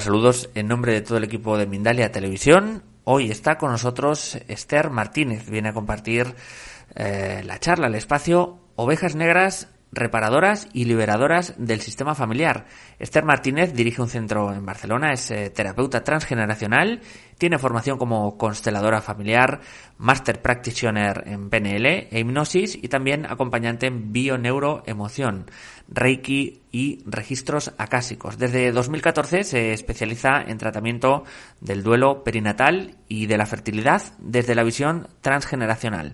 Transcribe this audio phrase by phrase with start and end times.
[0.00, 2.82] Saludos en nombre de todo el equipo de Mindalia Televisión.
[3.04, 5.50] Hoy está con nosotros Esther Martínez.
[5.50, 6.34] Viene a compartir
[6.94, 12.66] eh, la charla, el espacio Ovejas Negras reparadoras y liberadoras del sistema familiar.
[12.98, 17.00] Esther Martínez dirige un centro en Barcelona, es eh, terapeuta transgeneracional,
[17.40, 19.62] tiene formación como consteladora familiar,
[19.96, 25.46] master practitioner en PNL e hipnosis y también acompañante en bioneuroemoción,
[25.88, 28.36] reiki y registros acásicos.
[28.36, 31.24] Desde 2014 se especializa en tratamiento
[31.62, 36.12] del duelo perinatal y de la fertilidad desde la visión transgeneracional.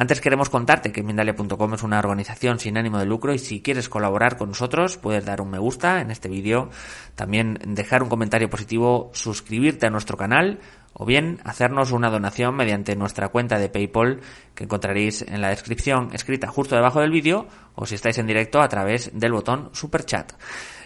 [0.00, 3.90] Antes queremos contarte que Mindalia.com es una organización sin ánimo de lucro y si quieres
[3.90, 6.70] colaborar con nosotros puedes dar un me gusta en este vídeo,
[7.16, 10.60] también dejar un comentario positivo, suscribirte a nuestro canal
[10.94, 14.20] o bien hacernos una donación mediante nuestra cuenta de PayPal
[14.54, 18.62] que encontraréis en la descripción escrita justo debajo del vídeo o si estáis en directo
[18.62, 20.32] a través del botón Super Chat.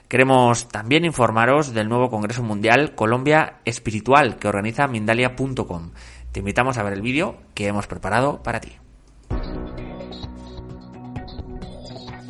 [0.09, 5.93] Queremos también informaros del nuevo Congreso Mundial Colombia Espiritual que organiza Mindalia.com.
[6.33, 8.73] Te invitamos a ver el vídeo que hemos preparado para ti.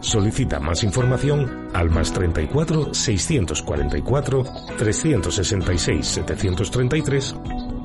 [0.00, 4.44] Solicita más información al más 34 644
[4.78, 7.36] 366 733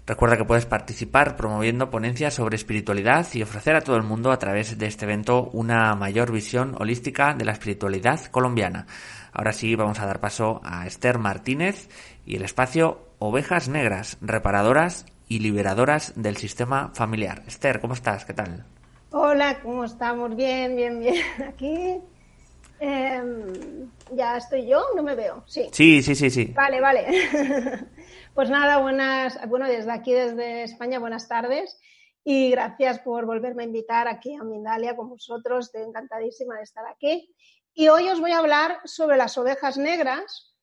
[0.04, 4.38] Recuerda que puedes participar promoviendo ponencias sobre espiritualidad y ofrecer a todo el mundo a
[4.38, 8.86] través de este evento una mayor visión holística de la espiritualidad colombiana.
[9.32, 11.88] Ahora sí, vamos a dar paso a Esther Martínez
[12.26, 17.42] y el espacio Ovejas Negras, reparadoras y liberadoras del sistema familiar.
[17.46, 18.26] Esther, ¿cómo estás?
[18.26, 18.66] ¿Qué tal?
[19.10, 20.36] Hola, ¿cómo estamos?
[20.36, 21.14] Bien, bien, bien.
[21.48, 21.98] Aquí
[22.78, 25.44] em, ya estoy yo, no me veo.
[25.46, 25.66] Sí.
[25.72, 26.52] Sí, sí, sí, sí.
[26.54, 27.06] Vale, vale.
[28.34, 31.80] pues nada, buenas, bueno, desde aquí, desde España, buenas tardes.
[32.22, 35.66] Y gracias por volverme a invitar aquí a Mindalia con vosotros.
[35.66, 37.34] Estoy encantadísima de estar aquí.
[37.74, 40.54] Y hoy os voy a hablar sobre las ovejas negras,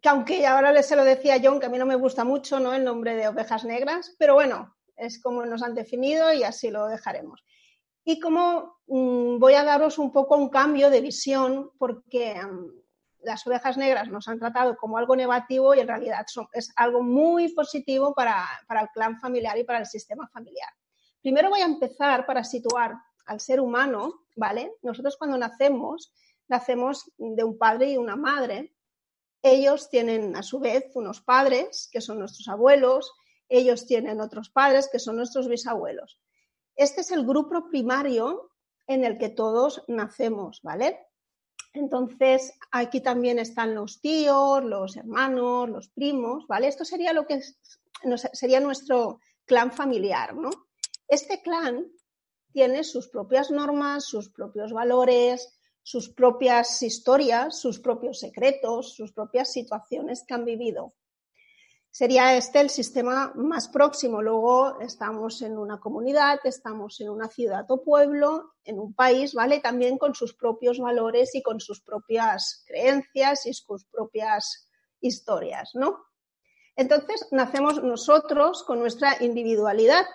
[0.00, 2.74] que aunque ahora se lo decía John, que a mí no me gusta mucho ¿no?
[2.74, 6.88] el nombre de ovejas negras, pero bueno, es como nos han definido y así lo
[6.88, 7.44] dejaremos.
[8.04, 12.70] Y como mmm, voy a daros un poco un cambio de visión, porque um,
[13.22, 17.02] las ovejas negras nos han tratado como algo negativo y en realidad son, es algo
[17.02, 20.68] muy positivo para, para el clan familiar y para el sistema familiar.
[21.22, 22.94] Primero voy a empezar para situar
[23.26, 24.74] al ser humano, ¿vale?
[24.82, 26.12] Nosotros cuando nacemos,
[26.48, 28.74] nacemos de un padre y una madre.
[29.42, 33.12] Ellos tienen a su vez unos padres, que son nuestros abuelos,
[33.48, 36.20] ellos tienen otros padres, que son nuestros bisabuelos.
[36.76, 38.50] Este es el grupo primario
[38.86, 41.06] en el que todos nacemos, ¿vale?
[41.72, 46.68] Entonces, aquí también están los tíos, los hermanos, los primos, ¿vale?
[46.68, 47.40] Esto sería lo que
[48.32, 50.50] sería nuestro clan familiar, ¿no?
[51.08, 51.86] Este clan
[52.54, 59.52] tiene sus propias normas, sus propios valores, sus propias historias, sus propios secretos, sus propias
[59.52, 60.94] situaciones que han vivido.
[61.90, 64.22] Sería este el sistema más próximo.
[64.22, 69.58] Luego estamos en una comunidad, estamos en una ciudad o pueblo, en un país, ¿vale?
[69.58, 74.68] También con sus propios valores y con sus propias creencias y sus propias
[75.00, 76.04] historias, ¿no?
[76.76, 80.06] Entonces, nacemos nosotros con nuestra individualidad,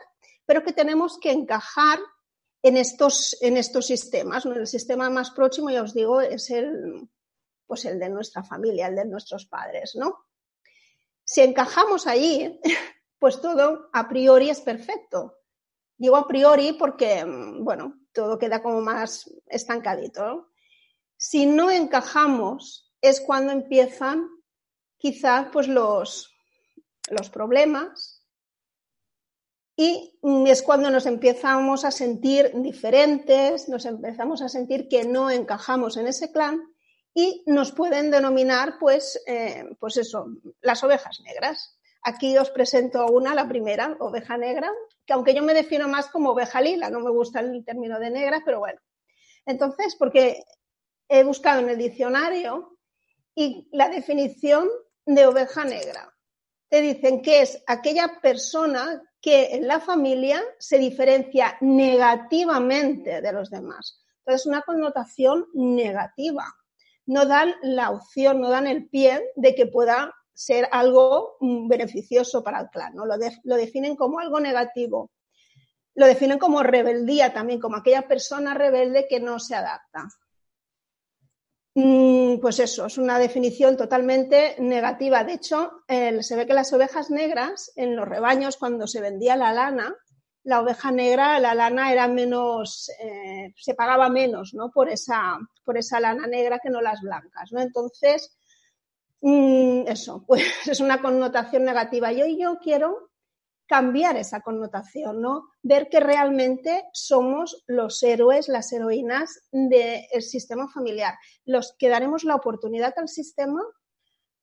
[0.46, 2.00] pero que tenemos que encajar
[2.62, 4.46] en estos, en estos sistemas.
[4.46, 7.08] El sistema más próximo, ya os digo, es el,
[7.66, 10.26] pues el de nuestra familia, el de nuestros padres, ¿no?
[11.24, 12.60] Si encajamos allí,
[13.20, 15.38] pues todo a priori es perfecto.
[15.98, 20.50] Digo a priori porque, bueno, todo queda como más estancadito.
[21.18, 24.30] Si no encajamos es cuando empiezan
[24.98, 26.34] quizás pues los,
[27.10, 28.19] los problemas
[29.82, 30.12] y
[30.46, 36.08] es cuando nos empezamos a sentir diferentes, nos empezamos a sentir que no encajamos en
[36.08, 36.60] ese clan
[37.14, 40.26] y nos pueden denominar, pues, eh, pues eso,
[40.60, 41.80] las ovejas negras.
[42.04, 44.70] Aquí os presento una, la primera, oveja negra,
[45.06, 48.10] que aunque yo me defino más como oveja lila, no me gusta el término de
[48.10, 48.82] negra, pero bueno.
[49.46, 50.44] Entonces, porque
[51.08, 52.78] he buscado en el diccionario
[53.34, 54.68] y la definición
[55.06, 56.14] de oveja negra.
[56.70, 63.50] Te dicen que es aquella persona que en la familia se diferencia negativamente de los
[63.50, 64.02] demás.
[64.20, 66.46] Entonces, una connotación negativa
[67.08, 72.44] no dan la opción, no dan el pie de que pueda ser algo mm, beneficioso
[72.44, 73.06] para el clan, ¿no?
[73.06, 75.12] lo, lo definen como algo negativo.
[75.96, 80.08] Lo definen como rebeldía también, como aquella persona rebelde que no se adapta.
[81.82, 85.24] Mm, pues eso, es una definición totalmente negativa.
[85.24, 89.54] De hecho, se ve que las ovejas negras en los rebaños, cuando se vendía la
[89.54, 89.96] lana,
[90.44, 94.72] la oveja negra, la lana era menos, eh, se pagaba menos, ¿no?
[94.72, 97.62] Por esa, por esa lana negra que no las blancas, ¿no?
[97.62, 98.38] Entonces,
[99.22, 102.12] mm, eso, pues es una connotación negativa.
[102.12, 103.09] Yo, yo quiero
[103.70, 105.52] cambiar esa connotación, ¿no?
[105.62, 111.14] Ver que realmente somos los héroes, las heroínas del sistema familiar,
[111.46, 113.62] los que daremos la oportunidad al sistema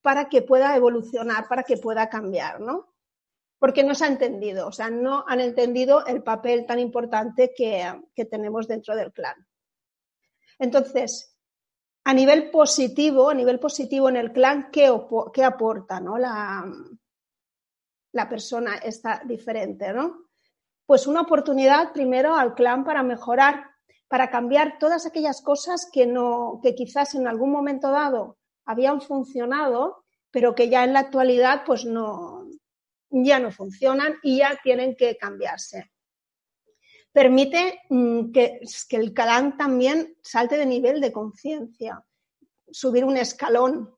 [0.01, 2.95] para que pueda evolucionar, para que pueda cambiar, ¿no?
[3.59, 8.27] porque no se ha entendido, o sea, no han entendido el papel tan importante que,
[8.27, 9.47] tenemos dentro del clan.
[10.59, 11.37] Entonces,
[12.05, 14.87] a nivel positivo, a nivel positivo en el clan, ¿qué,
[15.43, 16.19] aporta ¿no?
[16.19, 16.65] la,
[18.17, 19.93] la persona está diferente?
[19.93, 20.25] ¿no?
[20.87, 23.71] Pues una oportunidad primero al clan para mejorar,
[24.09, 30.05] para cambiar todas aquellas cosas que, no, que quizás en algún momento dado habían funcionado,
[30.31, 32.49] pero que ya en la actualidad pues no,
[33.11, 35.93] ya no funcionan y ya tienen que cambiarse.
[37.13, 38.61] Permite mm, que,
[38.91, 42.05] el clan también salte de nivel de conciencia,
[42.71, 43.95] subir un escalón,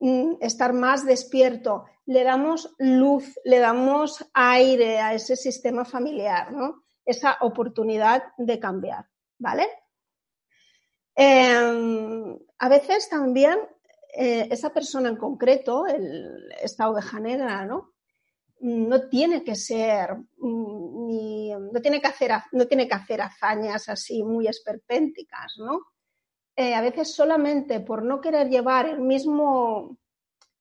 [0.00, 1.86] mm, estar más despierto.
[2.06, 6.84] Le damos luz, le damos aire a ese sistema familiar, ¿no?
[7.04, 9.06] Esa oportunidad de cambiar,
[9.38, 9.66] ¿vale?
[11.14, 13.58] Em, a veces también
[14.16, 15.86] eh, esa persona en concreto,
[16.60, 17.94] esta oveja negra, ¿no?
[18.64, 24.22] no tiene que ser mm, no tiene que hacer no tiene que hacer hazañas así
[24.22, 25.80] muy esperpénticas, ¿no?
[26.56, 29.98] Eh, a veces solamente por no querer llevar el mismo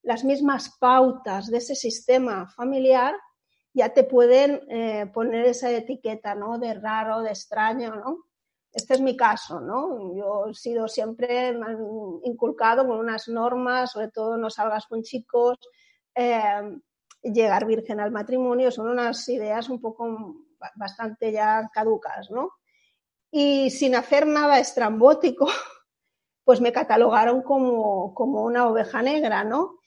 [0.04, 3.16] las mismas pautas de ese sistema familiar
[3.74, 6.60] ya te pueden eh, poner esa etiqueta, ¿no?
[6.60, 8.26] De raro, de extraño, ¿no?
[8.72, 10.16] Este es mi caso, ¿no?
[10.16, 11.56] Yo he sido siempre
[12.24, 15.58] inculcado con unas normas, sobre todo no salgas con chicos,
[16.16, 16.80] eh,
[17.22, 20.36] llegar virgen al matrimonio, son unas ideas un poco
[20.76, 22.52] bastante ya caducas, ¿no?
[23.32, 25.48] Y sin hacer nada estrambótico,
[26.44, 29.80] pues me catalogaron como, como una oveja negra, ¿no?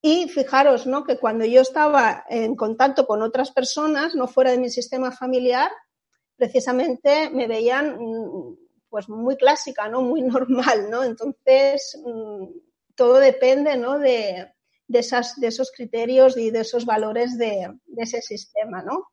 [0.00, 1.04] Y fijaros, ¿no?
[1.04, 5.70] Que cuando yo estaba en contacto con otras personas, no fuera de mi sistema familiar,
[6.36, 8.56] precisamente me veían mm,
[8.88, 10.02] pues muy clásica, ¿no?
[10.02, 11.02] Muy normal, ¿no?
[11.02, 12.46] Entonces, mm,
[12.94, 13.98] todo depende, ¿no?
[13.98, 14.52] De,
[14.88, 19.08] de, esas, de esos criterios y de esos valores de, ese sistema, ¿no?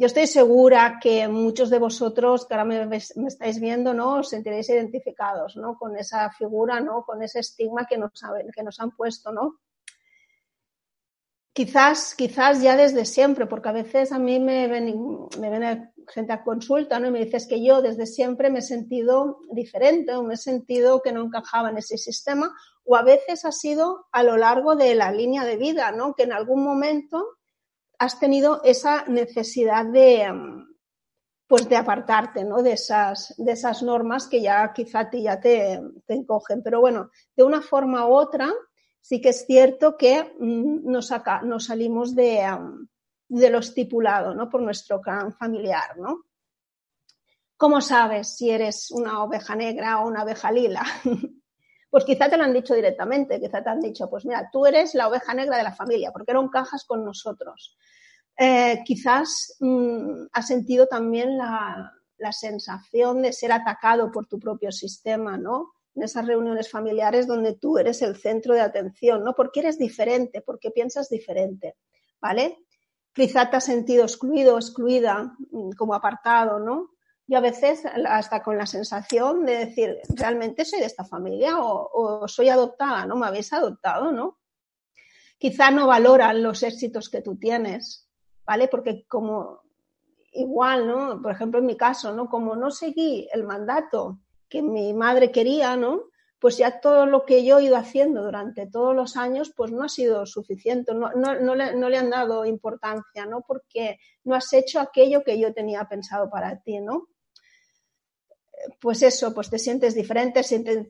[0.00, 4.20] Yo estoy segura que muchos de vosotros que ahora me, estáis viendo, ¿no?
[4.20, 5.76] Os sentiréis identificados, ¿no?
[5.76, 7.04] Con esa figura, ¿no?
[7.04, 8.12] Con ese estigma que nos,
[8.56, 9.58] que nos han puesto, ¿no?
[11.52, 16.44] Quizás, quizás ya desde siempre, porque a veces a mí me, me viene gente a
[16.44, 17.08] consulta ¿no?
[17.08, 21.02] y me dices que yo desde siempre me he sentido diferente o me he sentido
[21.02, 22.54] que no encajaba en ese sistema
[22.84, 26.14] o a veces ha sido a lo largo de la línea de vida, ¿no?
[26.14, 27.39] que en algún momento
[28.00, 30.26] has tenido esa necesidad de,
[31.46, 32.62] pues de apartarte ¿no?
[32.62, 36.62] de, esas, de esas normas que ya quizá a ti ya te, te encogen.
[36.62, 38.50] Pero bueno, de una forma u otra,
[39.02, 42.42] sí que es cierto que mm, nos, nos salimos de,
[43.28, 44.48] de, lo estipulado, ¿no?
[44.48, 46.22] Por nuestro clan familiar, ¿no?
[47.58, 50.86] ¿Cómo sabes si eres una oveja negra o una oveja lila?
[51.90, 54.94] pues quizá te lo han dicho directamente, quizá te han dicho, pues mira, tú eres
[54.94, 57.76] la oveja negra de la familia, porque no encajas con nosotros.
[58.42, 61.92] Eh, quizás mm, has sentido también la,
[62.32, 65.72] sensación de ser atacado por tu propio sistema, ¿no?
[65.94, 69.34] En esas reuniones familiares donde tú eres el centro de atención, ¿no?
[69.34, 71.76] Porque eres diferente, porque piensas diferente,
[72.18, 72.64] ¿vale?
[73.12, 76.92] Quizá te has sentido excluido, excluida, mm, como apartado, ¿no?
[77.26, 82.22] Y a veces hasta con la sensación de decir, realmente soy de esta familia o,
[82.22, 83.16] o soy adoptada, ¿no?
[83.16, 84.38] Me habéis adoptado, ¿no?
[85.36, 88.09] Quizá no valoran los éxitos que tú tienes,
[88.50, 88.66] ¿vale?
[88.66, 89.62] Porque como
[90.32, 91.22] igual, ¿no?
[91.22, 92.28] Por ejemplo, en mi caso, ¿no?
[92.28, 96.06] Como no seguí el mandato que mi madre quería, ¿no?
[96.40, 99.84] Pues ya todo lo que yo he ido haciendo durante todos los años, pues no
[99.84, 103.42] ha sido suficiente, no, no, le, no le, han dado importancia, ¿no?
[103.46, 107.06] Porque no has hecho aquello que yo tenía pensado para ti, ¿no?
[108.80, 110.42] Pues eso, pues te sientes diferente,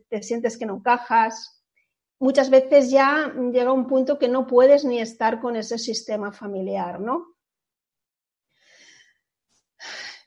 [0.08, 1.62] te sientes que no encajas.
[2.20, 6.98] Muchas veces ya llega un punto que no puedes ni estar con ese sistema familiar,
[7.00, 7.36] ¿no?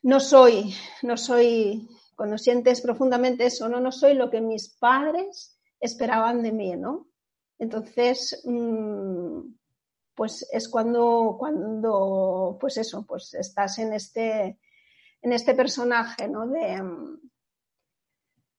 [0.04, 5.58] No soy, no soy, cuando sientes profundamente eso, no, no soy lo que mis padres
[5.80, 7.08] esperaban de mí, ¿no?
[7.58, 9.40] Entonces, mm,
[10.14, 14.60] pues es cuando, cuando, pues eso, pues estás en este,
[15.22, 16.48] en este personaje, ¿no?
[16.48, 16.82] De,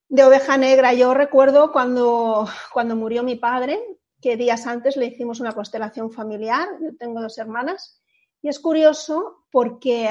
[0.09, 0.95] de oveja negra.
[0.95, 3.81] Yo recuerdo cuando, cuando murió mi padre,
[4.21, 8.03] que días antes le hicimos una constelación familiar, yo tengo dos hermanas,
[8.41, 10.09] y es curioso porque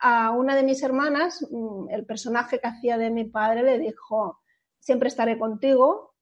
[0.00, 4.40] a una de mis hermanas, mm, el personaje que hacía de mi padre le dijo,
[4.78, 6.14] siempre estaré contigo.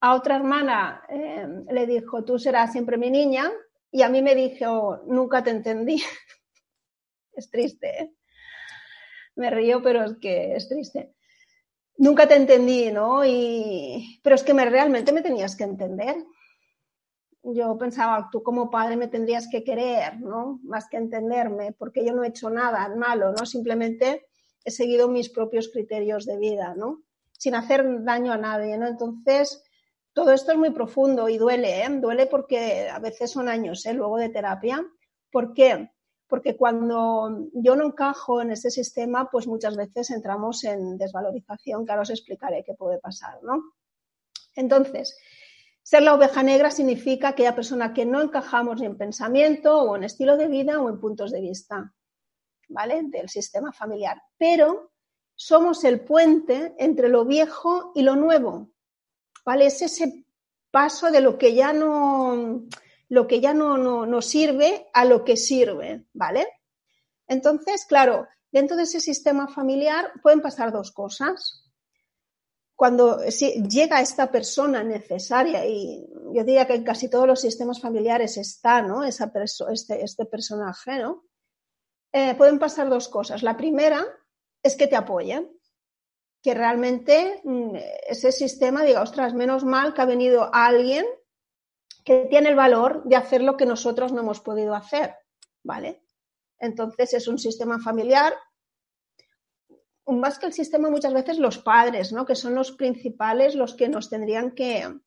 [0.00, 3.50] A otra hermana em, le dijo, tú serás siempre mi niña.
[3.90, 6.02] Y a mí me dijo, nunca te entendí.
[7.32, 8.14] es triste, ¿eh?
[9.36, 11.14] Me río, pero es que es triste.
[11.96, 13.24] Nunca te entendí, ¿no?
[13.24, 14.20] Y...
[14.22, 16.16] Pero es que me, realmente me tenías que entender
[17.54, 20.60] yo pensaba, tú como padre me tendrías que querer, ¿no?
[20.62, 23.46] Más que entenderme, porque yo no he hecho nada malo, ¿no?
[23.46, 24.26] Simplemente
[24.64, 27.02] he seguido mis propios criterios de vida, ¿no?
[27.32, 28.86] Sin hacer daño a nadie, ¿no?
[28.86, 29.62] Entonces,
[30.12, 31.88] todo esto es muy profundo y duele, ¿eh?
[31.88, 33.94] Duele porque a veces son años, ¿eh?
[33.94, 34.84] Luego de terapia.
[35.30, 35.90] ¿Por qué?
[36.26, 41.92] Porque cuando yo no encajo en ese sistema, pues muchas veces entramos en desvalorización, que
[41.92, 43.62] ahora os explicaré qué puede pasar, ¿no?
[44.56, 45.16] Entonces,
[45.88, 50.04] ser la oveja negra significa aquella persona que no encajamos ni en pensamiento o en
[50.04, 51.94] estilo de vida o en puntos de vista,
[52.68, 53.04] ¿vale?
[53.04, 54.20] Del sistema familiar.
[54.36, 54.92] Pero
[55.34, 58.68] somos el puente entre lo viejo y lo nuevo,
[59.46, 59.64] ¿vale?
[59.64, 60.26] Es ese
[60.70, 62.66] paso de lo que ya no,
[63.08, 66.48] lo que ya no, no, no sirve a lo que sirve, ¿vale?
[67.26, 71.64] Entonces, claro, dentro de ese sistema familiar pueden pasar dos cosas
[72.78, 78.36] cuando llega esta persona necesaria, y yo diría que en casi todos los sistemas familiares
[78.36, 79.02] está ¿no?
[79.02, 79.32] Esa
[79.72, 81.24] este, este, personaje, ¿no?
[82.12, 83.42] Eh, pueden pasar dos cosas.
[83.42, 84.06] La primera
[84.62, 85.50] es que te apoyen,
[86.40, 87.74] que realmente mm,
[88.10, 91.04] ese sistema diga, ostras, menos mal que ha venido alguien
[92.04, 95.16] que tiene el valor de hacer lo que nosotros no hemos podido hacer,
[95.64, 96.04] ¿vale?
[96.60, 98.34] Entonces es un sistema familiar
[100.08, 102.24] más que el sistema, muchas veces los padres, ¿no?
[102.24, 105.00] Que son los principales, los que nos tendrían que,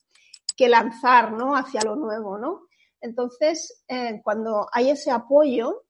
[0.59, 1.55] lanzar, ¿no?
[1.55, 2.67] Hacia lo nuevo, ¿no?
[2.99, 5.85] Entonces, eh, cuando hay ese apoyo,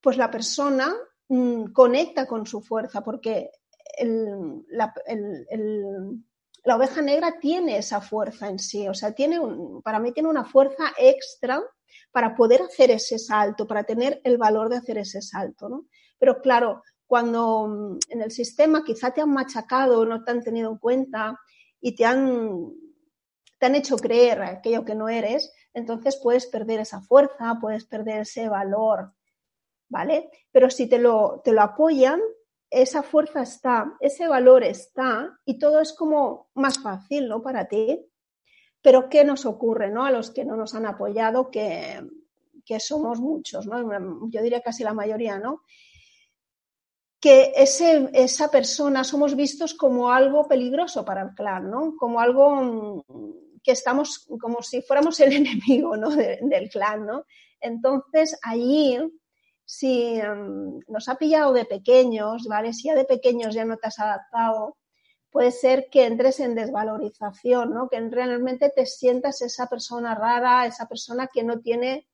[0.00, 0.94] pues la persona
[1.28, 3.50] mm, conecta con su fuerza, porque
[4.68, 4.94] la,
[6.76, 9.40] oveja negra tiene esa fuerza en sí, o sea, tiene
[9.82, 11.62] para mí tiene una fuerza extra
[12.12, 15.86] para poder hacer ese salto, para tener el valor de hacer ese salto, ¿no?
[16.18, 20.70] Pero claro, cuando mm, en el sistema quizá te han machacado, no te han tenido
[20.70, 21.38] en cuenta
[21.80, 22.72] y te han,
[23.58, 28.22] te han hecho creer aquello que no eres, entonces puedes perder esa fuerza, puedes perder
[28.22, 29.12] ese valor,
[29.88, 30.30] ¿vale?
[30.50, 32.20] Pero si te lo, te lo apoyan,
[32.70, 37.42] esa fuerza está, ese valor está y todo es como más fácil, ¿no?
[37.42, 38.04] Para ti.
[38.82, 40.04] Pero ¿qué nos ocurre, ¿no?
[40.04, 42.00] A los que no nos han apoyado, que,
[42.64, 44.28] que somos muchos, ¿no?
[44.28, 45.62] Yo diría casi la mayoría, ¿no?
[47.20, 51.96] Que ese, esa persona somos vistos como algo peligroso para el clan, ¿no?
[51.96, 56.10] Como algo mm, que estamos, como si fuéramos el enemigo, ¿no?
[56.10, 57.24] del clan, ¿no?
[57.60, 58.98] Entonces, allí,
[59.64, 62.72] si mm, nos ha pillado de pequeños, ¿vale?
[62.72, 64.76] Si ya de pequeños ya no te has adaptado,
[65.30, 67.88] puede ser que entres en desvalorización, ¿no?
[67.88, 72.06] Que realmente te sientas esa persona rara, esa persona que no tiene,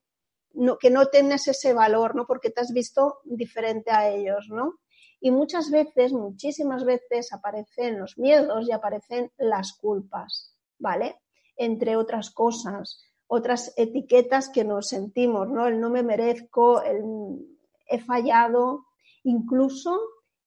[0.55, 2.27] no, que no tienes ese valor, ¿no?
[2.27, 4.79] Porque te has visto diferente a ellos, ¿no?
[5.25, 11.21] Y muchas veces, muchísimas veces aparecen los miedos y aparecen las culpas, ¿vale?
[11.57, 15.69] Entre otras cosas, otras etiquetas que nos sentimos, ¿no?
[15.69, 17.39] El no me merezco, el
[17.87, 18.87] he fallado,
[19.23, 20.01] incluso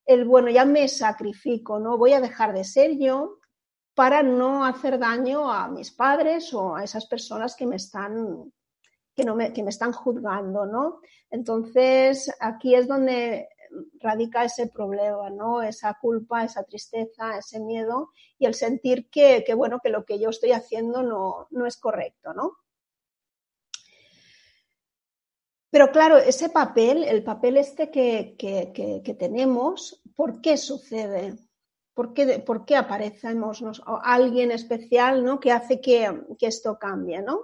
[0.06, 1.98] el, bueno, ya me sacrifico, ¿no?
[1.98, 3.40] Voy a dejar de ser yo
[3.94, 8.52] para no hacer daño a mis padres o a esas personas que me están,
[9.16, 11.00] que no me, que me están juzgando, ¿no?
[11.30, 13.48] Entonces, aquí es donde
[14.00, 15.62] radica ese problema, ¿no?
[15.62, 20.20] Esa culpa, esa tristeza, ese miedo y el sentir que, que bueno, que lo que
[20.20, 22.58] yo estoy haciendo no, no es correcto, ¿no?
[25.76, 31.36] Pero claro, ese papel, el papel este que, tenemos, ¿por qué sucede?
[31.94, 33.62] ¿Por qué, por qué aparecemos
[34.02, 35.42] alguien especial ¿no?
[35.42, 37.22] que hace que, esto cambie?
[37.22, 37.42] ¿no?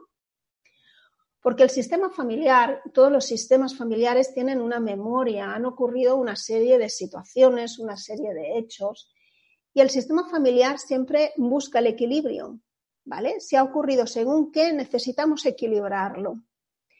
[1.41, 6.77] Porque el sistema familiar, todos los sistemas familiares tienen una memoria, han ocurrido una serie
[6.77, 9.11] de situaciones, una serie de hechos,
[9.73, 12.59] y el sistema familiar siempre busca el equilibrio,
[13.05, 13.39] ¿vale?
[13.39, 16.43] Si ha ocurrido según qué, necesitamos equilibrarlo.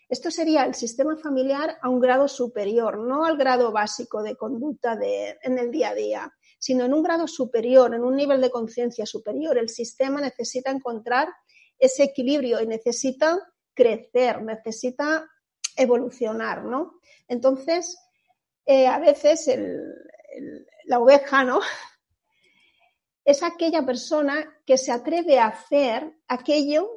[0.10, 5.00] Esto sería el sistema familiar a un grado superior, no al grado básico de conducta
[5.02, 9.06] en el día a día, sino en un grado superior, en un nivel de conciencia
[9.06, 9.58] superior.
[9.58, 11.30] El sistema necesita encontrar
[11.80, 13.40] ese equilibrio y necesita
[13.74, 15.28] crecer, necesita
[15.76, 17.00] evolucionar, ¿no?
[17.28, 17.98] Entonces,
[18.66, 19.50] eh, a veces
[20.86, 21.60] la oveja, ¿no?
[23.24, 26.90] Es aquella persona que se atreve a hacer aquello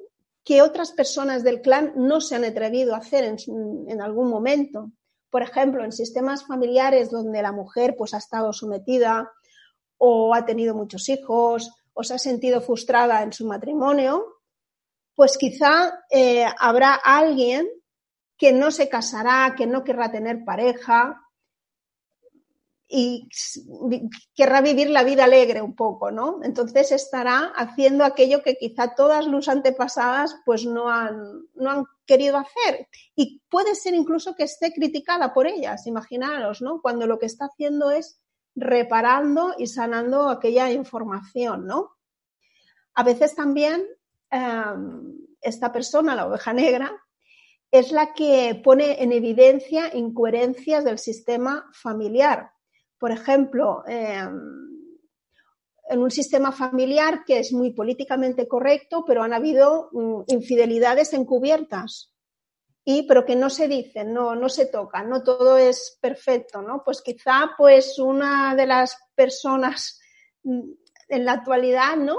[0.42, 4.90] que otras personas del clan no se han atrevido a hacer en, algún momento.
[5.28, 9.30] Por ejemplo, en sistemas familiares donde la mujer pues, ha estado sometida
[9.98, 14.24] o ha tenido muchos hijos o se ha sentido frustrada en su matrimonio,
[15.14, 17.68] pues quizá eh, habrá alguien
[18.36, 21.24] que no se casará, que no querrá tener pareja,
[22.96, 23.28] y
[24.34, 26.40] querrá vivir la vida alegre un poco, ¿no?
[26.42, 32.36] Entonces estará haciendo aquello que quizá todas los antepasadas pues no han, no han querido
[32.36, 32.86] hacer.
[33.16, 36.80] Y puede ser incluso que esté criticada por ellas, imaginaros, ¿no?
[36.82, 38.20] Cuando lo que está haciendo es
[38.54, 41.96] reparando y sanando aquella información, ¿no?
[42.94, 43.84] A veces también
[45.40, 46.92] esta persona, la oveja negra,
[47.70, 52.54] es la que pone en evidencia incoherencias del sistema familiar
[53.04, 54.40] por ejemplo, em,
[55.90, 62.14] en un sistema familiar que es muy políticamente correcto, pero han habido mm, infidelidades encubiertas.
[62.82, 66.82] Y, pero que no se dicen, no, no se tocan, no todo es perfecto, ¿no?
[66.82, 70.00] Pues quizá, pues, una de las personas
[70.42, 70.70] mm,
[71.08, 72.16] en la actualidad, ¿no?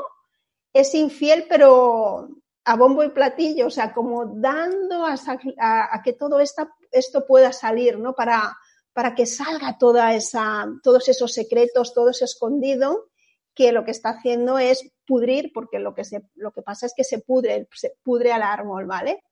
[0.76, 2.28] Es infiel, pero
[2.66, 8.14] a bombo y platillo, o sea, como dando a, que todo esto pueda salir, ¿no?
[8.14, 8.58] Para,
[8.92, 13.10] para que salga toda esa, todos esos secretos, todo ese escondido,
[13.54, 16.94] que lo que está haciendo es pudrir, porque lo que, se, lo que pasa es
[16.94, 19.24] que se pudre, se pudre al árbol, ¿vale?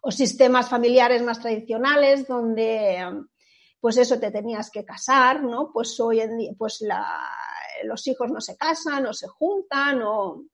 [0.00, 3.04] O sistemas familiares más tradicionales donde,
[3.78, 5.70] pues eso, te tenías que casar, ¿no?
[5.70, 6.82] Pues hoy en día, pues
[7.84, 10.44] los hijos no se casan, o se juntan, o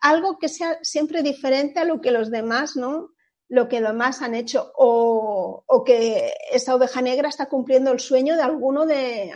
[0.00, 3.14] algo que sea siempre diferente a lo que los demás, ¿no?
[3.48, 8.42] lo que demás han hecho o, que esa oveja negra está cumpliendo el sueño de
[8.42, 9.32] alguno de,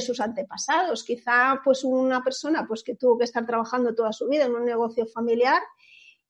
[0.00, 1.04] sus antepasados.
[1.04, 4.64] Quizá pues una persona pues que tuvo que estar trabajando toda su vida en un
[4.64, 5.60] negocio familiar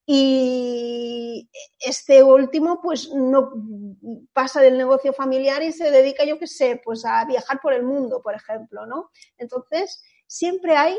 [0.07, 1.49] y
[1.81, 3.53] este último pues no
[4.33, 7.85] pasa del negocio familiar y se dedica, yo qué sé, pues a viajar por el
[7.85, 9.11] mundo, por ejemplo, ¿no?
[9.39, 10.97] Entonces, siempre hay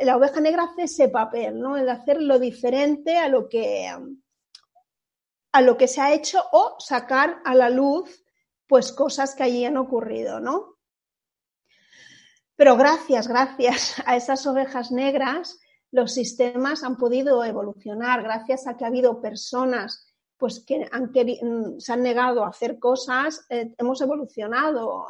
[0.00, 1.76] la oveja negra hace ese papel, ¿no?
[1.76, 3.88] El hacer lo diferente a lo que
[5.52, 8.24] a lo que se ha hecho o sacar a la luz
[8.66, 10.78] pues cosas que allí han ocurrido, ¿no?
[12.56, 15.58] Pero gracias, gracias a esas ovejas negras,
[15.92, 21.12] los sistemas han podido evolucionar, gracias a que ha habido personas pues que han
[21.78, 25.06] se han negado a hacer cosas, eh, hemos evolucionado.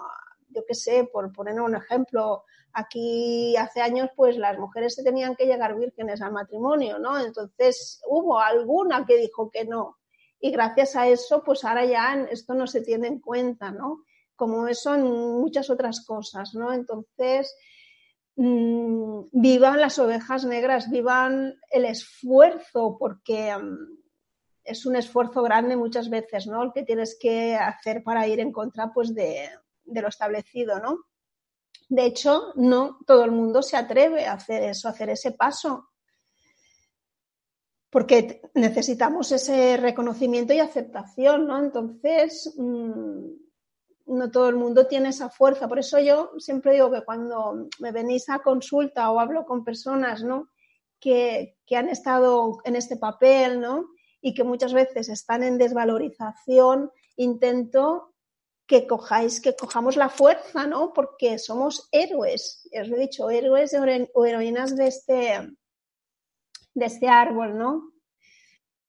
[0.50, 5.34] Yo qué sé, por poner un ejemplo, aquí hace años pues las mujeres se tenían
[5.34, 7.18] que llegar vírgenes al matrimonio, ¿no?
[7.18, 9.96] Entonces hubo alguna que dijo que no
[10.42, 14.04] y gracias a eso, pues ahora ya esto no se tiene en cuenta, ¿no?
[14.34, 16.72] Como eso en muchas otras cosas, ¿no?
[16.72, 17.54] Entonces,
[18.36, 24.02] mm, vivan las ovejas negras, vivan el esfuerzo, porque mm,
[24.64, 26.62] es un esfuerzo grande muchas veces, ¿no?
[26.62, 29.50] El que tienes que hacer para ir en contra, pues, de,
[29.84, 31.06] lo establecido, ¿no?
[31.88, 35.90] De hecho, no todo el mundo se atreve a hacer eso, a hacer ese paso,
[37.90, 41.58] porque necesitamos ese reconocimiento y aceptación, ¿no?
[41.58, 43.41] Entonces, mm,
[44.12, 45.68] no todo el mundo tiene esa fuerza.
[45.68, 50.22] Por eso yo siempre digo que cuando me venís a consulta o hablo con personas,
[50.22, 50.48] ¿no?
[51.00, 53.86] Que, que han estado en este papel, ¿no?
[54.20, 58.14] Y que muchas veces están en desvalorización, intento
[58.66, 60.92] que cojáis, que cojamos la fuerza, ¿no?
[60.92, 63.74] Porque somos héroes, os lo he dicho, héroes
[64.14, 65.56] o heroínas de este,
[66.74, 67.91] de este árbol, ¿no?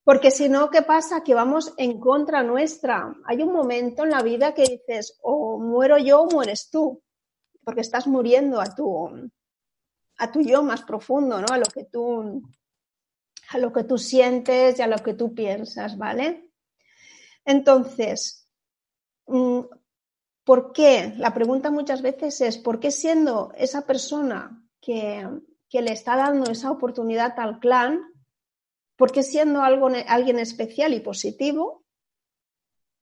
[0.04, 1.22] Porque si no, ¿qué pasa?
[1.22, 3.14] Que vamos en contra nuestra.
[3.24, 7.02] Hay un momento en la vida que dices, o muero yo o mueres tú,
[7.64, 9.30] porque estás muriendo a tu,
[10.18, 11.46] a tu yo más profundo, ¿no?
[11.50, 12.42] A lo que tú,
[13.48, 16.50] a lo que tú sientes y a lo que tú piensas, ¿vale?
[17.46, 18.44] Entonces,
[19.26, 19.60] Mm,
[20.44, 21.14] ¿por qué?
[21.16, 25.26] La pregunta muchas veces es, ¿por qué siendo esa persona que,
[25.70, 28.00] le está dando esa oportunidad al clan,
[28.96, 31.84] por qué siendo alguien especial y positivo,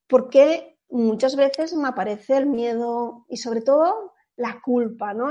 [0.07, 5.31] por qué muchas veces me aparece el miedo y sobre todo la culpa, ¿no?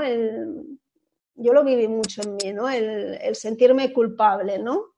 [1.34, 2.68] yo lo viví mucho en mí, ¿no?
[2.68, 4.94] El, el sentirme culpable, ¿no?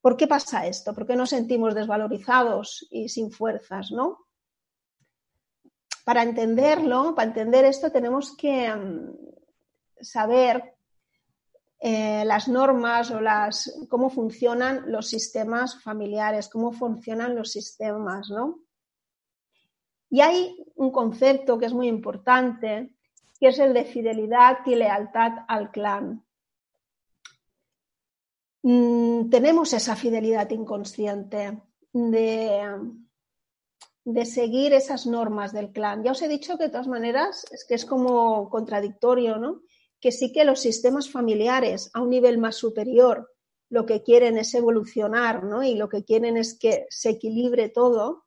[0.00, 0.94] ¿Por qué pasa esto?
[0.94, 4.26] ¿Por qué nos sentimos desvalorizados y sin fuerzas, ¿no?
[6.06, 9.10] para entenderlo, para entender esto, tenemos que mm,
[10.00, 10.75] saber
[11.78, 18.60] eh, las normas o las cómo funcionan los sistemas familiares, cómo funcionan los sistemas, ¿no?
[20.08, 22.94] Y hay un concepto que es muy importante,
[23.38, 26.24] que es el de fidelidad y lealtad al clan.
[28.62, 31.60] Mm, tenemos esa fidelidad inconsciente
[31.92, 32.62] de
[34.06, 36.04] de seguir esas normas del clan.
[36.04, 39.62] Ya os he dicho que de todas maneras es que es como contradictorio, ¿no?
[40.00, 43.30] Que sí que los sistemas familiares a un nivel más superior
[43.68, 45.62] lo que quieren es evolucionar, ¿no?
[45.62, 48.24] Y lo que quieren es que se equilibre todo,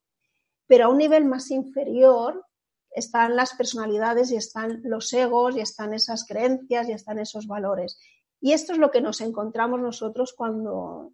[0.67, 2.45] pero a un nivel más inferior
[2.91, 7.99] están las personalidades y están los egos y están esas creencias y están esos valores.
[8.41, 11.13] Y esto es lo que nos encontramos nosotros cuando,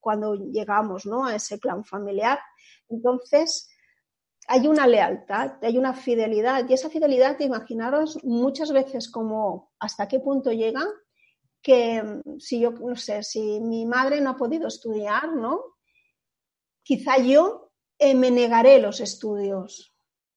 [0.00, 1.24] cuando llegamos ¿no?
[1.24, 2.38] a ese clan familiar.
[2.88, 3.67] Entonces,
[4.50, 10.20] hay una lealtad, hay una fidelidad y esa fidelidad, imaginaros muchas veces como hasta qué
[10.20, 10.84] punto llega
[11.62, 15.76] que mm, si yo, no sé, si mi madre no ha podido estudiar, ¿no?
[16.82, 19.94] Quizá yo eh, me negaré los estudios.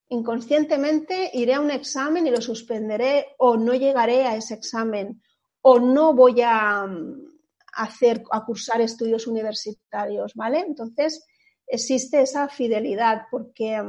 [0.09, 5.21] Inconscientemente iré a un examen y lo suspenderé o no llegaré a ese examen
[5.61, 7.31] o no voy a mm,
[7.75, 10.59] hacer, a cursar estudios universitarios, ¿vale?
[10.59, 11.25] Entonces,
[11.71, 13.81] existe esa fidelidad porque,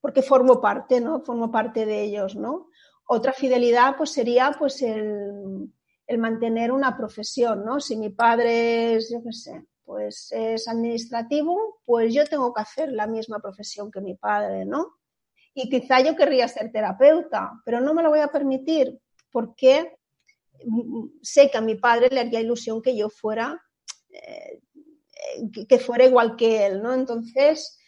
[0.00, 1.20] porque formo parte, ¿no?
[1.20, 2.68] Formo parte de ellos, ¿no?
[3.06, 5.72] Otra fidelidad pues sería pues el,
[6.18, 7.80] mantener una profesión, ¿no?
[7.80, 12.92] Si mi padre es, yo qué sé, pues es administrativo, pues yo tengo que hacer
[12.92, 14.98] la misma profesión que mi padre, ¿no?
[15.54, 19.00] Y quizá yo querría ser terapeuta, pero no me lo voy a permitir
[19.30, 19.96] porque
[21.22, 23.62] sé que a mi padre le haría ilusión que yo fuera
[24.10, 24.60] eh,
[25.68, 26.94] que fuera igual que él, ¿no?
[26.94, 27.78] Entonces,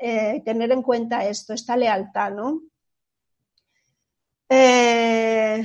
[0.00, 2.62] eh, tener en cuenta esto, esta lealtad, ¿no?
[4.48, 5.64] Eh,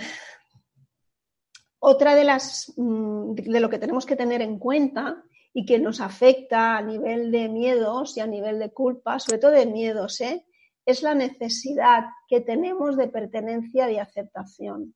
[1.79, 6.01] otra de las mm, de lo que tenemos que tener en cuenta y que nos
[6.01, 10.45] afecta a nivel de miedos y a nivel de culpa, sobre todo de miedos, ¿eh?
[10.85, 14.95] es la necesidad que tenemos de pertenencia y aceptación.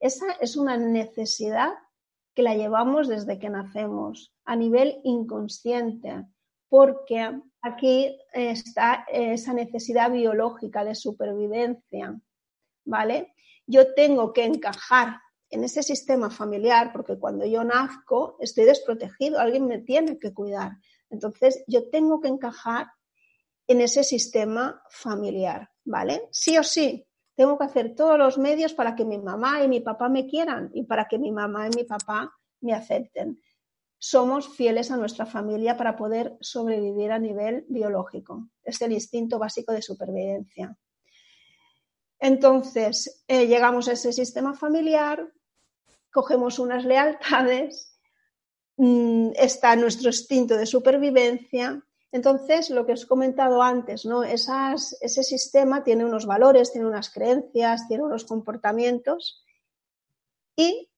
[0.00, 1.72] Esa es una necesidad
[2.38, 6.24] que la llevamos desde que nacemos a nivel inconsciente,
[6.68, 12.16] porque aquí está esa necesidad biológica de supervivencia,
[12.84, 13.34] ¿vale?
[13.66, 15.16] Yo tengo que encajar
[15.50, 20.74] en ese sistema familiar porque cuando yo nazco estoy desprotegido, alguien me tiene que cuidar.
[21.10, 22.86] Entonces yo tengo que encajar
[23.66, 26.28] en ese sistema familiar, ¿vale?
[26.30, 27.04] Sí o sí,
[27.38, 30.72] tengo que hacer todos los medios para que mi mamá y mi papá me quieran
[30.74, 33.40] y para que mi mamá y mi papá me acepten.
[33.96, 38.48] Somos fieles a nuestra familia para poder sobrevivir a nivel biológico.
[38.64, 40.76] Es el instinto básico de supervivencia.
[42.18, 45.32] Entonces, eh, llegamos a ese sistema familiar,
[46.10, 48.00] cogemos unas lealtades,
[48.78, 54.22] mm, está nuestro instinto de supervivencia entonces, lo que os he comentado antes, ¿no?
[54.22, 59.44] ese sistema tiene unos valores, tiene unas creencias, tiene unos comportamientos
[60.56, 60.88] y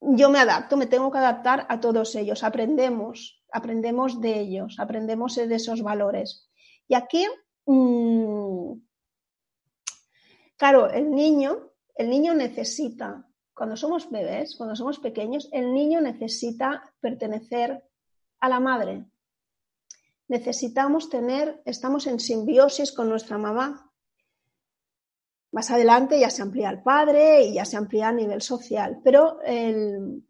[0.00, 5.34] yo me adapto, me tengo que adaptar a todos ellos, aprendemos, aprendemos de ellos, aprendemos
[5.36, 6.50] de esos valores.
[6.86, 7.26] Y aquí,
[7.66, 8.72] mm,
[10.56, 16.94] claro, el niño, el niño necesita, cuando somos bebés, cuando somos pequeños, el niño necesita
[17.00, 17.84] pertenecer
[18.40, 19.09] a la madre.
[20.30, 23.92] Necesitamos tener, estamos en simbiosis con nuestra mamá.
[25.50, 29.42] Más adelante ya se amplía el padre y ya se amplía a nivel social, pero
[29.42, 30.22] el,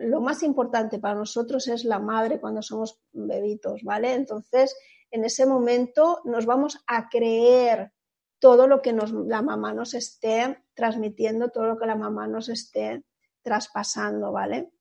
[0.00, 4.12] lo, más importante para nosotros es la madre cuando somos bebitos, ¿vale?
[4.12, 4.76] Entonces,
[5.12, 7.92] en ese momento nos vamos a creer
[8.40, 12.48] todo lo que nos, la mamá nos esté transmitiendo, todo lo que la mamá nos
[12.48, 13.04] esté
[13.40, 14.72] traspasando, ¿vale?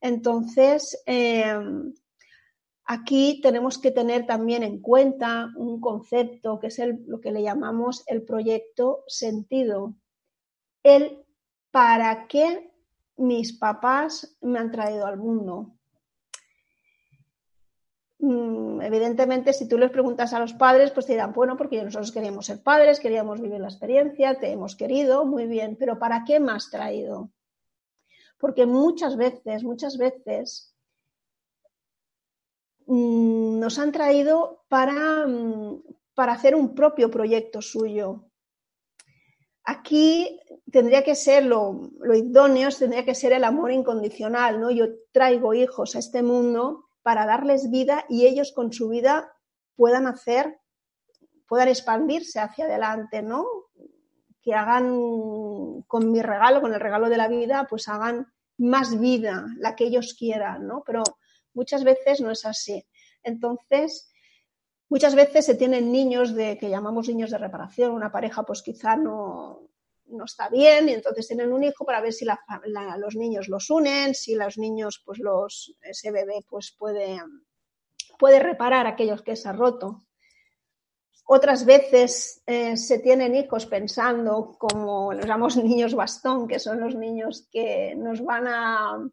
[0.00, 1.92] Entonces, em,
[2.84, 8.04] aquí tenemos que tener también en cuenta un concepto que es lo que le llamamos
[8.06, 9.94] el proyecto sentido.
[10.82, 11.24] El
[11.70, 12.70] para qué
[13.16, 15.74] mis papás me han traído al mundo.
[18.18, 22.12] Mm, evidentemente, si tú les preguntas a los padres, pues te dirán, bueno, porque nosotros
[22.12, 26.40] queríamos ser padres, queríamos vivir la experiencia, te hemos querido, muy bien, pero ¿para qué
[26.40, 27.30] me has traído?
[28.38, 30.73] Porque muchas veces, muchas veces
[32.86, 35.82] mm, nos han traído para, mm,
[36.14, 38.26] para hacer un propio proyecto suyo,
[39.64, 40.38] Aquí
[40.70, 44.70] tendría que ser lo, idóneo, tendría que ser el amor incondicional, ¿no?
[44.70, 49.32] Yo traigo hijos a este mundo para darles vida y ellos con su vida
[49.74, 50.60] puedan hacer,
[51.48, 53.46] puedan expandirse hacia adelante, ¿no?
[54.42, 58.26] Que hagan con mi regalo, con el regalo de la vida, pues hagan
[58.58, 60.82] más vida, la que ellos quieran, ¿no?
[60.84, 61.02] Pero
[61.54, 62.84] muchas veces no es así.
[63.22, 64.10] Entonces,
[64.88, 68.96] Muchas veces se tienen niños de que llamamos niños de reparación, una pareja pues quizá
[68.96, 69.68] no,
[70.06, 74.14] no está bien y entonces tienen un hijo para ver si los niños los unen,
[74.14, 77.18] si los niños, pues los, ese bebé pues puede,
[78.18, 80.04] puede reparar aquellos que se ha roto.
[81.26, 86.94] Otras veces eh, se tienen hijos pensando como los llamamos niños bastón, que son los
[86.94, 89.10] niños que nos van a,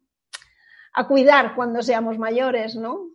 [0.93, 3.09] a cuidar cuando seamos mayores, ¿no?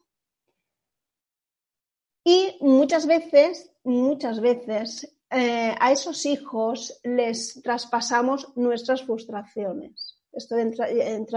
[2.24, 10.18] Y muchas veces, muchas veces, eh, a esos hijos les traspasamos nuestras frustraciones.
[10.32, 10.88] Esto entra,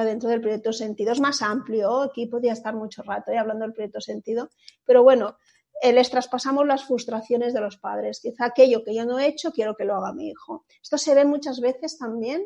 [0.03, 1.11] dentro del proyecto sentido.
[1.11, 4.49] Es más amplio, aquí podría estar mucho rato hablando del proyecto sentido,
[4.83, 5.37] pero bueno,
[5.81, 8.19] eh, les traspasamos las frustraciones de los padres.
[8.19, 10.65] Quizá aquello que yo no he hecho, quiero que lo haga mi hijo.
[10.81, 12.45] Esto se ve muchas veces también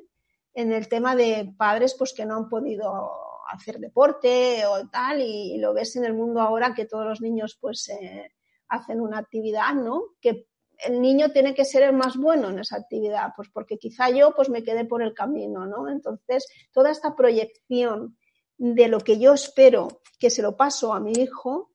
[0.54, 3.23] en el tema de padres pues, que no han podido
[3.54, 7.58] hacer deporte o tal, y, lo ves en el mundo ahora que todos los niños
[7.60, 8.32] pues eh,
[8.68, 10.16] hacen una actividad, ¿no?
[10.22, 10.48] Que
[10.80, 14.34] el niño tiene que ser el más bueno en esa actividad, pues porque quizá yo
[14.36, 15.90] pues me quedé por el camino, ¿no?
[15.90, 18.18] Entonces, toda esta proyección
[18.58, 21.72] de lo que yo espero que se lo paso a mi hijo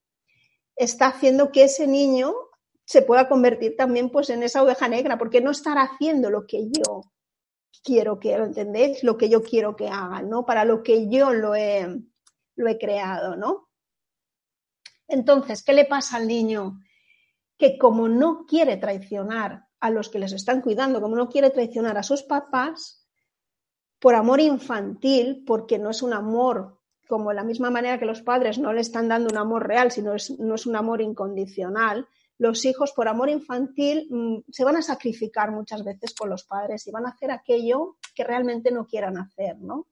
[0.76, 2.34] está haciendo que ese niño
[2.84, 6.68] se pueda convertir también pues en esa oveja negra, porque no estará haciendo lo que
[6.70, 7.02] yo
[7.83, 9.02] quiero que, ¿lo entendéis?
[9.02, 10.44] Lo que yo quiero que hagan, ¿no?
[10.44, 11.87] Para lo que yo lo he,
[12.57, 13.68] lo he creado, ¿no?
[15.07, 16.81] Entonces, ¿qué le pasa al niño?
[17.57, 21.96] Que como no quiere traicionar a los que les están cuidando, como no quiere traicionar
[21.96, 23.07] a sus papás,
[23.98, 26.78] por amor infantil, porque no es un amor
[27.09, 29.90] como de la misma manera que los padres no le están dando un amor real,
[29.90, 32.07] sino es, no es un amor incondicional,
[32.38, 36.87] los hijos por amor infantil mm, se van a sacrificar muchas veces con los padres
[36.87, 39.88] y van a hacer aquello que realmente no quieran hacer, ¿no?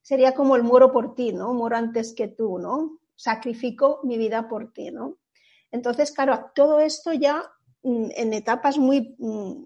[0.00, 1.52] Sería como el muero por ti, ¿no?
[1.52, 2.98] Muero antes que tú, ¿no?
[3.14, 5.18] Sacrifico mi vida por ti, ¿no?
[5.70, 7.44] Entonces, claro, todo esto ya
[7.82, 9.64] mm, en etapas muy mm,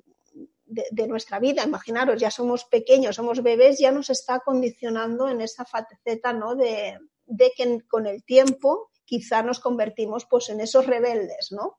[0.67, 5.65] de, nuestra vida, imaginaros, ya somos pequeños, somos bebés, ya nos está condicionando en esa
[5.65, 6.57] faceta, ¿no?
[6.57, 11.79] De, de que con el tiempo quizá nos convertimos pues en esos rebeldes, ¿no?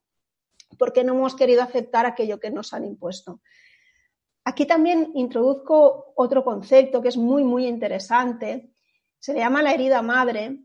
[0.80, 3.42] Porque no hemos querido aceptar aquello que nos han impuesto.
[4.46, 8.72] Aquí también introduzco otro concepto que es muy, muy interesante.
[9.20, 10.64] Se le llama la herida madre.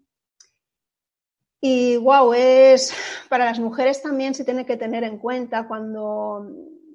[1.61, 2.95] Y wow, es
[3.29, 6.47] para las mujeres también se tiene que tener en cuenta cuando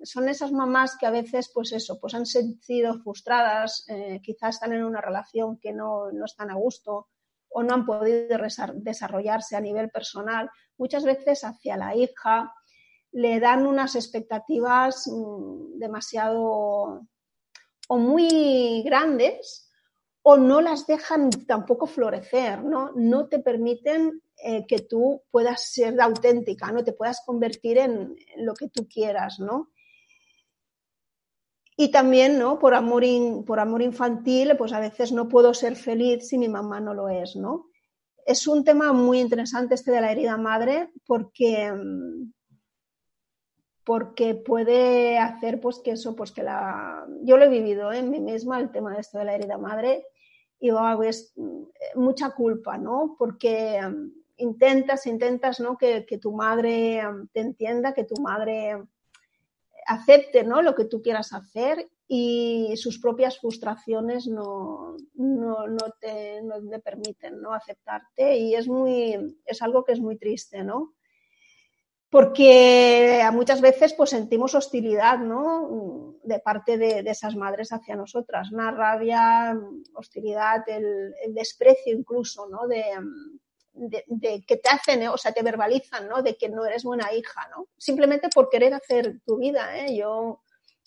[0.03, 4.73] son esas mamás que a veces, pues eso, pues han sentido frustradas, eh, quizás están
[4.73, 7.07] en una relación que no, no están a gusto,
[7.49, 8.37] o no han podido
[8.75, 12.53] desarrollarse a nivel personal, muchas veces hacia la hija
[13.11, 17.01] le dan unas expectativas mm, demasiado
[17.89, 19.71] o muy grandes
[20.21, 22.91] o no las dejan tampoco florecer, ¿no?
[22.95, 28.45] No te permiten eh, que tú puedas ser auténtica, no te puedas convertir en, en
[28.45, 29.69] lo que tú quieras, ¿no?
[31.79, 32.57] Y también, ¿no?
[32.57, 33.03] Por amor,
[33.45, 37.07] por amor infantil, pues a veces no puedo ser feliz si mi mamá no lo
[37.07, 37.67] es, ¿no?
[38.25, 41.71] Es un tema muy interesante este de la herida madre porque,
[43.83, 47.05] porque puede hacer pues que eso, pues que la...
[47.21, 47.99] Yo lo he vivido ¿eh?
[47.99, 50.07] en mí misma, el tema de esto de la herida madre,
[50.59, 51.35] y oh, es
[51.93, 53.15] mucha culpa, ¿no?
[53.19, 55.77] Porque um, intentas, intentas, ¿no?
[55.77, 58.77] Que, que, tu madre te entienda, que tu madre
[59.87, 60.61] acepte, ¿no?
[60.61, 66.79] Lo que tú quieras hacer y sus propias frustraciones no, no, no, te, no te
[66.79, 67.53] permiten, ¿no?
[67.53, 70.93] Aceptarte y es muy, es algo que es muy triste, ¿no?
[72.09, 76.15] porque muchas veces pues sentimos hostilidad ¿no?
[76.23, 79.57] de parte de, esas madres hacia nosotras, una rabia,
[79.93, 82.67] hostilidad, el, desprecio incluso ¿no?
[82.67, 82.83] de,
[84.47, 86.21] que te hacen, o sea, te verbalizan ¿no?
[86.21, 87.67] de que no eres buena hija, ¿no?
[87.77, 89.77] simplemente por querer hacer tu vida.
[89.77, 89.95] ¿eh?
[89.95, 90.41] Yo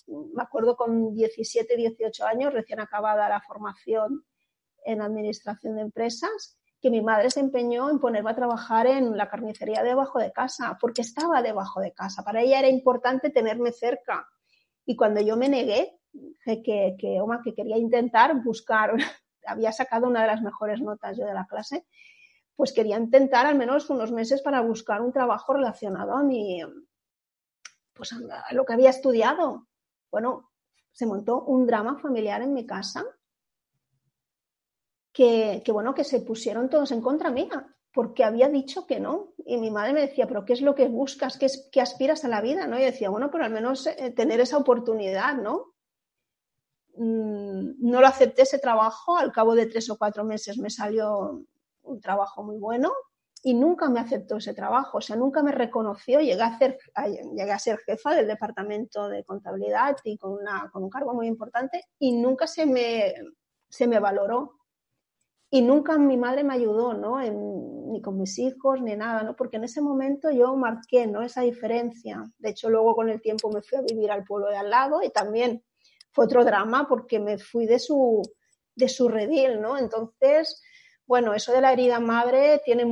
[0.06, 4.24] me acuerdo con 17, 18 años, recién acabada la formación
[4.84, 9.28] en administración de empresas, que mi madre se empeñó en ponerme a trabajar en la
[9.28, 12.22] carnicería debajo de casa, porque estaba debajo de casa.
[12.24, 14.26] Para ella era importante tenerme cerca.
[14.86, 16.00] Y cuando yo me negué,
[16.44, 18.94] que, que, que quería intentar buscar,
[19.46, 21.86] había sacado una de las mejores notas yo de la clase,
[22.60, 26.60] pues quería intentar al menos unos meses para buscar un trabajo relacionado a mi,
[27.94, 29.66] pues a lo que había estudiado.
[30.10, 30.50] Bueno,
[30.92, 33.02] se montó un drama familiar en mi casa
[35.10, 39.32] que, bueno, que se pusieron todos en contra mía, porque había dicho que no.
[39.38, 41.38] Y mi madre me decía, pero ¿qué es lo que buscas?
[41.38, 42.66] ¿Qué, es, qué aspiras a la vida?
[42.66, 42.78] ¿no?
[42.78, 45.72] Y decía, bueno, pero al menos eh, tener esa oportunidad, ¿no?
[46.96, 51.46] Mm, no lo acepté ese trabajo, al cabo de tres o cuatro meses me salió
[51.90, 52.92] un trabajo muy bueno
[53.42, 56.78] y nunca me aceptó ese trabajo, o sea, nunca me reconoció, llegué a, ser,
[57.34, 61.26] llegué a ser jefa del departamento de contabilidad y con, una, con un cargo muy
[61.26, 63.14] importante y nunca se me,
[63.68, 64.60] se me valoró
[65.50, 67.18] y nunca mi madre me ayudó, ¿no?
[67.18, 69.34] ni con mis hijos, ni nada, ¿no?
[69.34, 71.22] Porque en ese momento yo marqué, ¿no?
[71.22, 72.30] Esa diferencia.
[72.38, 75.02] De hecho, luego con el tiempo me fui a vivir al pueblo de al lado
[75.02, 75.64] y también
[76.12, 78.22] fue otro drama porque me fui de su,
[78.76, 79.76] de su redil, ¿no?
[79.76, 80.62] Entonces,
[81.10, 82.84] bueno, eso de la herida madre tiene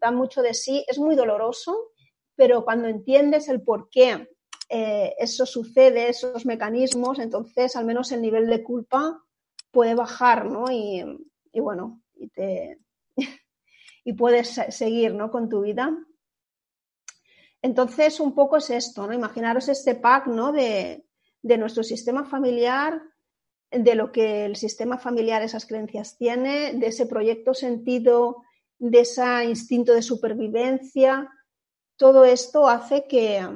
[0.00, 1.92] da mucho de sí, es muy doloroso,
[2.34, 4.28] pero cuando entiendes el por qué
[4.68, 9.22] eh, eso sucede, esos mecanismos, entonces al menos el nivel de culpa
[9.70, 10.64] puede bajar, ¿no?
[10.72, 11.04] Y,
[11.60, 12.28] bueno, y,
[14.04, 15.30] y puedes seguir ¿no?
[15.30, 15.96] con tu vida.
[17.62, 19.12] Entonces, un poco es esto, ¿no?
[19.12, 20.50] Imaginaros este pack ¿no?
[20.50, 21.06] de,
[21.40, 23.00] de nuestro sistema familiar,
[23.70, 28.42] de lo que el sistema familiar, esas creencias tiene, de ese proyecto sentido,
[28.78, 31.28] de ese instinto de supervivencia.
[31.96, 33.46] Todo esto hace que,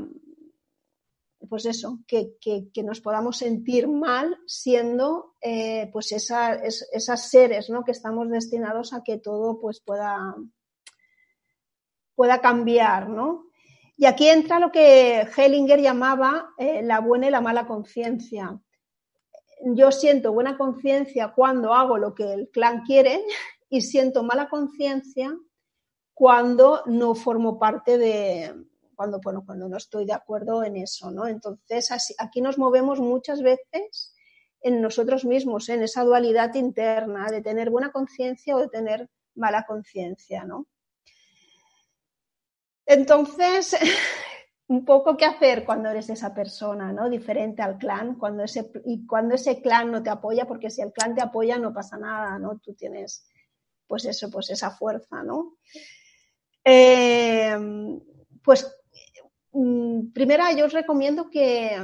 [1.49, 2.37] pues eso, que,
[2.85, 7.85] nos podamos sentir mal siendo eh, pues esas seres ¿no?
[7.85, 10.37] que estamos destinados a que todo pues pueda,
[12.15, 13.47] pueda cambiar, ¿no?
[13.97, 18.61] Y aquí entra lo que Hellinger llamaba eh, la buena y la mala conciencia.
[19.67, 23.25] Yo siento buena conciencia cuando hago lo que el clan quiere
[23.71, 25.35] y siento mala conciencia
[26.13, 28.55] cuando no formo parte de,
[28.95, 31.27] cuando, bueno, cuando no estoy de acuerdo en eso, ¿no?
[31.27, 34.15] Entonces, aquí nos movemos muchas veces
[34.61, 39.65] en nosotros mismos, en esa dualidad interna de tener buena conciencia o de tener mala
[39.67, 40.67] conciencia, ¿no?
[42.87, 43.77] Entonces,
[44.69, 47.09] un poco qué hacer cuando eres esa persona, ¿no?
[47.11, 50.93] Diferente al clan, cuando ese, y cuando ese clan no te apoya, porque si el
[50.93, 52.59] clan te apoya no pasa nada, ¿no?
[52.59, 53.29] Tú tienes,
[53.87, 55.57] pues eso, pues esa fuerza, ¿no?
[56.65, 57.57] Eh,
[58.43, 58.75] pues
[59.55, 61.79] Mm, primero yo os recomiendo que,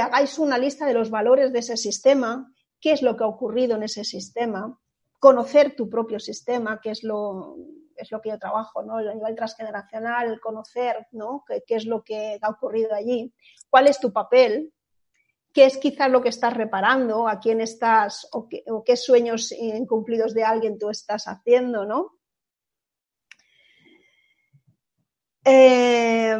[0.00, 3.76] hagáis una lista de los valores de ese sistema, qué es lo que ha ocurrido
[3.76, 4.78] en ese sistema,
[5.18, 7.56] conocer tu propio sistema, que es lo,
[7.96, 8.96] es lo que yo trabajo, ¿no?
[8.96, 11.44] A nivel transgeneracional, conocer, ¿no?
[11.46, 13.32] ¿Qué, es lo que ha ocurrido allí,
[13.70, 14.72] cuál es tu papel,
[15.52, 20.44] qué es quizás lo que estás reparando, a quién estás o qué, sueños incumplidos de
[20.44, 22.12] alguien tú estás haciendo, ¿no?
[25.48, 26.36] Eh,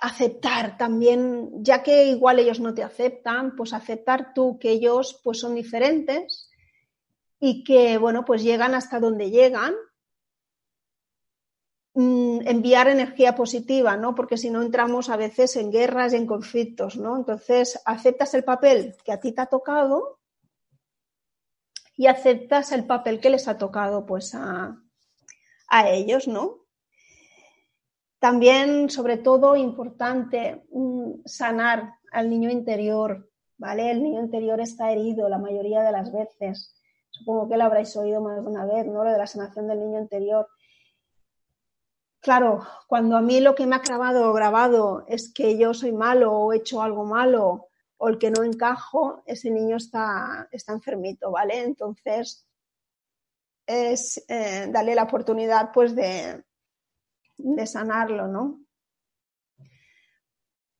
[0.00, 5.38] aceptar también, ya que igual ellos no te aceptan, pues aceptar tú que ellos pues
[5.38, 6.50] son diferentes
[7.38, 9.74] y que, bueno, pues llegan hasta donde llegan.
[11.94, 14.14] Mm, enviar energía positiva, ¿no?
[14.14, 17.16] Porque si no entramos a veces en guerras y en conflictos, ¿no?
[17.16, 20.18] Entonces, aceptas el papel que a ti te ha tocado
[21.94, 24.74] y aceptas el papel que les ha tocado, pues, a,
[25.68, 26.60] a ellos, ¿no?
[28.18, 33.90] También, sobre todo, importante mm, sanar al niño interior, ¿vale?
[33.90, 36.74] El niño interior está herido la mayoría de las veces.
[37.10, 39.04] Supongo que lo habréis oído más de una vez, ¿no?
[39.04, 40.48] Lo de la sanación del niño interior.
[42.22, 46.32] Claro, cuando a mí lo que me ha grabado grabado es que yo soy malo
[46.32, 47.68] o he hecho algo malo
[47.98, 51.62] o el que no encajo, ese niño está, está enfermito, ¿vale?
[51.62, 52.46] Entonces,
[53.66, 56.44] es eh, darle la oportunidad pues de,
[57.66, 58.60] sanarlo, ¿no?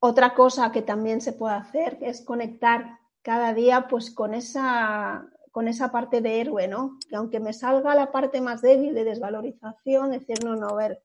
[0.01, 5.69] Otra cosa que también se puede hacer es conectar cada día pues con esa, con
[5.69, 6.99] esa parte de héroe, ¿no?
[7.09, 11.03] Que aunque me salga la parte más débil de desvalorización, decir, no, no, a ver,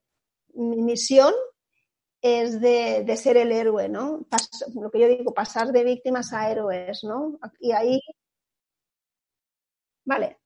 [0.54, 1.32] mi misión
[2.20, 4.26] es de, de ser el héroe, ¿no?
[4.74, 7.38] lo que yo digo, pasar de víctimas a héroes, ¿no?
[7.60, 8.00] Y ahí,
[10.04, 10.38] vale,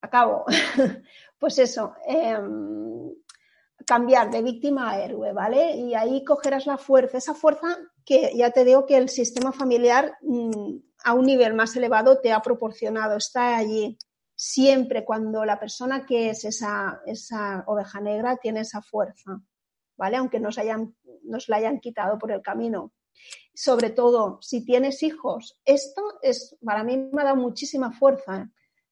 [0.00, 0.44] acabo.
[1.38, 2.38] pues eso, eh,
[3.84, 5.76] cambiar de víctima a héroe, ¿vale?
[5.76, 10.16] Y ahí cogerás la fuerza, esa fuerza que ya te digo que el sistema familiar
[10.22, 13.98] mm, a un nivel más elevado te ha proporcionado, está allí
[14.40, 19.42] siempre cuando la persona que es esa, esa oveja negra tiene esa fuerza,
[19.96, 20.16] ¿vale?
[20.16, 22.92] Aunque nos, hayan, nos la hayan quitado por el camino.
[23.52, 28.48] Sobre todo, si tienes hijos, esto es, para mí me ha dado muchísima fuerza,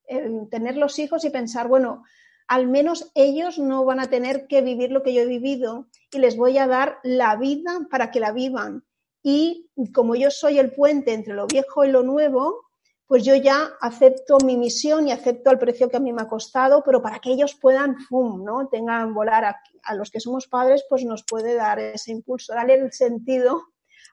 [0.09, 2.03] el tener los hijos y pensar, bueno,
[2.49, 6.19] al menos ellos no van a tener que vivir lo que yo he vivido y
[6.19, 8.85] les voy a dar la vida para que la vivan.
[9.23, 12.66] Y como yo soy el puente entre lo viejo y lo nuevo,
[13.07, 16.29] pues yo ya acepto mi misión y acepto el precio que a mí me ha
[16.29, 18.69] costado, pero para que ellos puedan, ¡fum!, ¿no?
[18.69, 22.75] Tengan volar a, a los que somos padres, pues nos puede dar ese impulso, darle
[22.75, 23.63] el sentido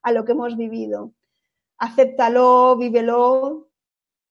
[0.04, 1.14] a lo que hemos vivido.
[1.78, 3.70] Acéptalo, vívelo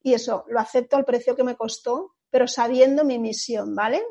[0.03, 4.03] y eso, lo acepto al precio que me costó pero sabiendo mi misión, ¿vale?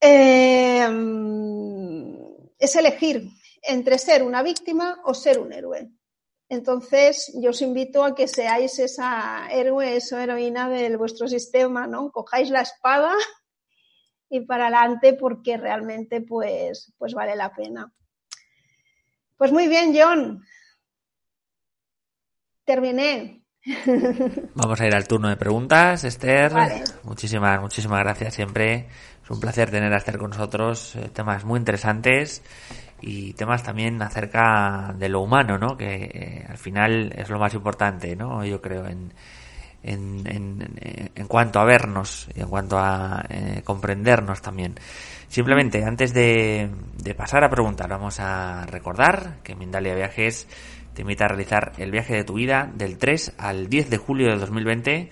[0.00, 0.96] Em,
[2.58, 3.30] es elegir
[3.62, 5.88] entre ser una víctima o ser un héroe.
[6.48, 12.12] Entonces, yo os invito a que seáis esa héroe, esa heroína de vuestro sistema, ¿no?
[12.12, 13.12] Cojáis la espada
[14.30, 17.92] y para adelante porque realmente pues, pues vale la pena.
[19.36, 20.44] Pues muy bien, John.
[22.64, 23.42] Terminé.
[24.54, 26.52] Vamos a ir al turno de preguntas, Esther.
[27.02, 28.88] Muchísimas, muchísimas gracias siempre.
[29.22, 30.94] Es un placer tener a Esther con nosotros.
[30.94, 32.42] Eh, temas muy interesantes
[33.00, 35.76] y temas también acerca de lo humano, ¿no?
[35.76, 38.44] Que eh, al final es lo más importante, ¿no?
[38.44, 39.12] Yo creo en,
[39.82, 44.74] en, en, cuanto a vernos y en cuanto a eh, comprendernos también.
[45.28, 50.48] Simplemente, antes de, de pasar a preguntar, vamos a recordar que Mindalia Viajes
[50.94, 54.30] te invita a realizar el viaje de tu vida del 3 al 10 de julio
[54.30, 55.10] de 2020.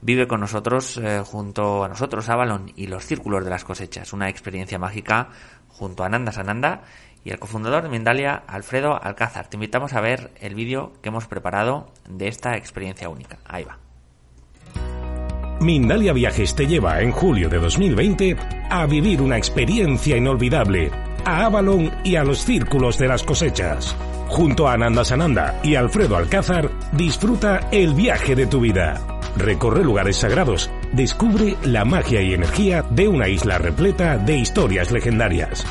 [0.00, 4.12] Vive con nosotros, eh, junto a nosotros, Avalon y los círculos de las cosechas.
[4.12, 5.30] Una experiencia mágica
[5.68, 6.82] junto a Nanda Sananda
[7.24, 9.48] y el cofundador de Mindalia, Alfredo Alcázar.
[9.48, 13.38] Te invitamos a ver el vídeo que hemos preparado de esta experiencia única.
[13.46, 13.78] Ahí va.
[15.60, 18.36] Mindalia Viajes te lleva en julio de 2020
[18.68, 20.90] a vivir una experiencia inolvidable
[21.24, 23.96] a Avalon y a los círculos de las cosechas.
[24.28, 29.00] Junto a Ananda Sananda y Alfredo Alcázar, disfruta el viaje de tu vida.
[29.36, 35.64] Recorre lugares sagrados, descubre la magia y energía de una isla repleta de historias legendarias.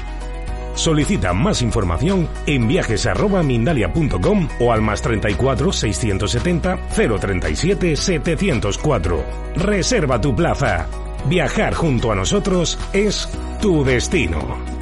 [0.76, 6.78] Solicita más información en viajes@mindalia.com o al más 34 670
[7.20, 9.24] 037 704.
[9.56, 10.88] Reserva tu plaza.
[11.28, 13.30] Viajar junto a nosotros es
[13.62, 14.74] tu destino.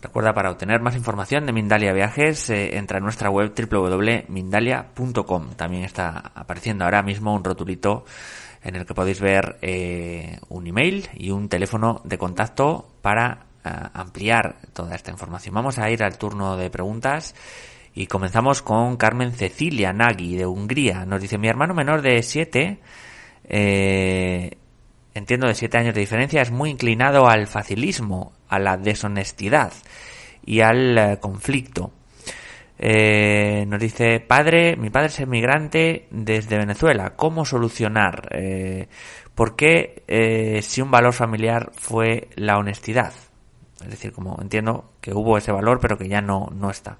[0.00, 5.50] Recuerda, para obtener más información de Mindalia Viajes, eh, entra en nuestra web www.mindalia.com.
[5.54, 8.04] También está apareciendo ahora mismo un rotulito
[8.62, 13.70] en el que podéis ver eh, un email y un teléfono de contacto para eh,
[13.94, 15.54] ampliar toda esta información.
[15.54, 17.34] Vamos a ir al turno de preguntas
[17.94, 21.04] y comenzamos con Carmen Cecilia Nagy de Hungría.
[21.04, 22.78] Nos dice, mi hermano menor de 7,
[25.18, 29.72] entiendo de 7 años de diferencia, es muy inclinado al facilismo, a la deshonestidad
[30.44, 31.92] y al eh, conflicto.
[32.78, 37.16] Eh, nos dice, padre, mi padre es emigrante desde Venezuela.
[37.16, 38.28] ¿Cómo solucionar?
[38.32, 38.88] Eh,
[39.34, 43.12] ¿Por qué eh, si un valor familiar fue la honestidad?
[43.80, 46.98] Es decir, como entiendo que hubo ese valor, pero que ya no, no está.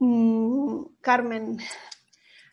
[0.00, 1.58] Mm, Carmen,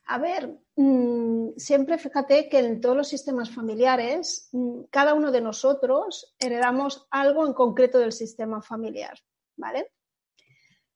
[0.08, 5.42] a ver, mm, siempre fíjate que en todos los sistemas familiares, mm, cada uno de
[5.42, 9.18] nosotros heredamos algo en concreto del sistema familiar,
[9.58, 9.92] ¿vale?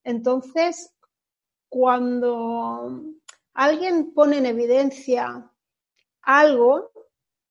[0.10, 0.91] Entonces,
[1.70, 3.03] cuando
[3.53, 5.51] alguien pone en evidencia
[6.24, 6.91] algo,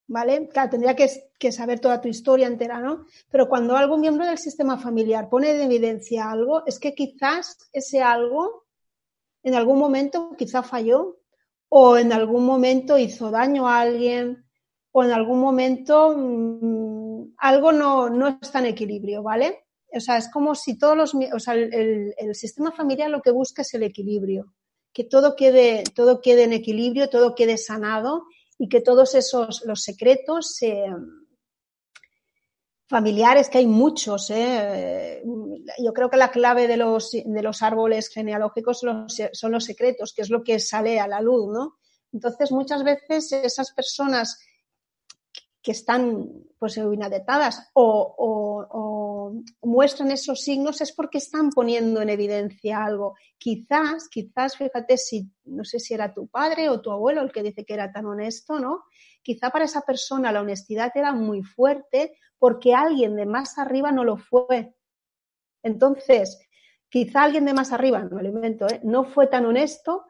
[0.08, 0.48] ¿vale?
[0.48, 3.06] Claro, tendría que, saber toda tu historia entera, ¿no?
[3.30, 8.02] Pero cuando algún miembro del sistema familiar pone en evidencia algo, es que quizás ese
[8.02, 8.66] algo
[9.44, 11.18] en algún momento quizá falló
[11.68, 14.44] o en algún momento hizo daño a alguien
[14.90, 19.67] o en algún momento mm, algo no, no, está en equilibrio, ¿vale?
[19.94, 23.62] O sea, es como si todos los, o sea, el, sistema familiar lo que busca
[23.62, 24.54] es el equilibrio,
[24.92, 28.26] que todo quede, todo quede en equilibrio, todo quede sanado
[28.58, 30.86] y que todos esos, los secretos se,
[32.88, 34.30] familiares, que hay muchos.
[34.30, 35.22] ¿eh?
[35.78, 39.64] Yo creo que la clave de los, de los árboles genealógicos son los, son los,
[39.64, 41.78] secretos, que es lo que sale a la luz, ¿no?
[42.12, 44.40] Entonces, muchas veces esas personas
[45.62, 46.28] que están
[46.58, 53.16] pues inadaptadas o, o, o, muestran esos signos es porque están poniendo en evidencia algo.
[53.38, 57.42] Quizás, quizás, fíjate si, no sé si era tu padre o tu abuelo el que
[57.42, 58.84] dice que era tan honesto, ¿no?
[59.22, 64.04] Quizá para esa persona la honestidad era muy fuerte porque alguien de más arriba no
[64.04, 64.74] lo fue.
[65.62, 66.38] Entonces,
[66.88, 68.80] quizá alguien de más arriba, no lo invento, ¿eh?
[68.84, 70.06] no fue tan honesto,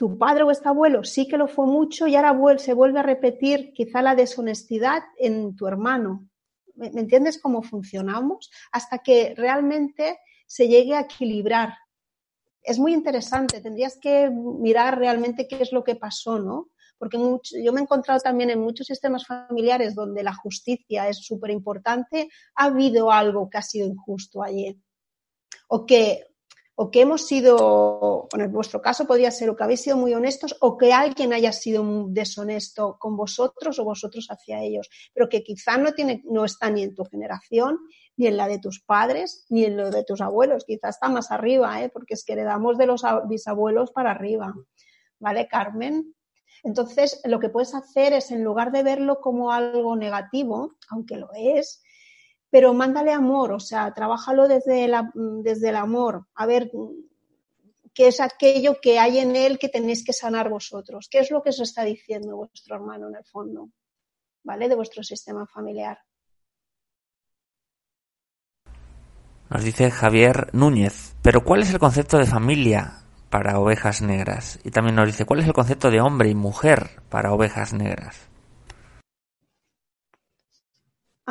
[0.00, 3.02] tu padre o este abuelo sí que lo fue mucho y ahora se vuelve a
[3.02, 6.26] repetir quizá la deshonestidad en tu hermano.
[6.74, 8.50] ¿Me, entiendes cómo funcionamos?
[8.72, 11.74] Hasta que realmente se llegue a equilibrar.
[12.62, 16.70] Es muy interesante, tendrías que mirar realmente qué es lo que pasó, ¿no?
[16.96, 17.18] porque
[17.62, 22.30] yo me he encontrado también en muchos sistemas familiares donde la justicia es súper importante,
[22.54, 24.80] ha habido algo que ha sido injusto allí.
[25.68, 26.26] O que,
[26.82, 30.56] o que hemos sido, en vuestro caso podría ser o que habéis sido muy honestos
[30.62, 35.76] o que alguien haya sido deshonesto con vosotros o vosotros hacia ellos, pero que quizá
[35.76, 37.80] no, tiene, no está ni en tu generación,
[38.16, 41.30] ni en la de tus padres, ni en lo de tus abuelos, quizá está más
[41.30, 41.90] arriba, ¿eh?
[41.90, 44.54] porque es que heredamos de los bisabuelos para arriba.
[45.18, 46.14] ¿Vale, Carmen?
[46.62, 51.28] Entonces, lo que puedes hacer es, en lugar de verlo como algo negativo, aunque lo
[51.34, 51.82] es,
[52.50, 56.70] pero mándale amor, o sea, trabájalo desde, la, desde el amor, a ver
[57.94, 61.42] qué es aquello que hay en él que tenéis que sanar vosotros, qué es lo
[61.42, 63.70] que os está diciendo vuestro hermano en el fondo,
[64.42, 64.68] ¿vale?
[64.68, 65.98] De vuestro sistema familiar.
[69.48, 74.58] Nos dice Javier Núñez, pero ¿cuál es el concepto de familia para ovejas negras.
[74.64, 78.28] Y también nos dice, ¿cuál es el concepto de hombre y mujer para ovejas negras?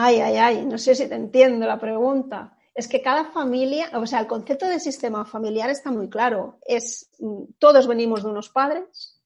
[0.02, 2.56] Ay, ay, ay, no sé si te entiendo la pregunta.
[2.74, 6.58] Es que cada familia, o sea, el concepto de sistema familiar está muy claro.
[6.66, 9.22] Es, mm, todos venimos de unos padres,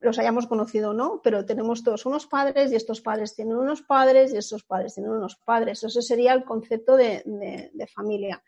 [0.00, 3.82] los hayamos conocido o no, pero tenemos todos unos padres y estos padres tienen unos
[3.82, 5.84] padres y estos padres tienen unos padres.
[5.84, 7.22] Eso sería el concepto de,
[7.72, 8.42] de familia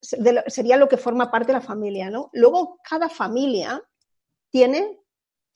[0.00, 2.28] sería lo que forma parte de la familia, ¿no?
[2.34, 3.82] Luego, cada familia
[4.50, 5.00] tiene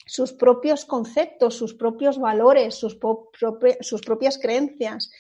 [0.06, 5.10] sus propios conceptos, sus propios valores, sus, propias creencias,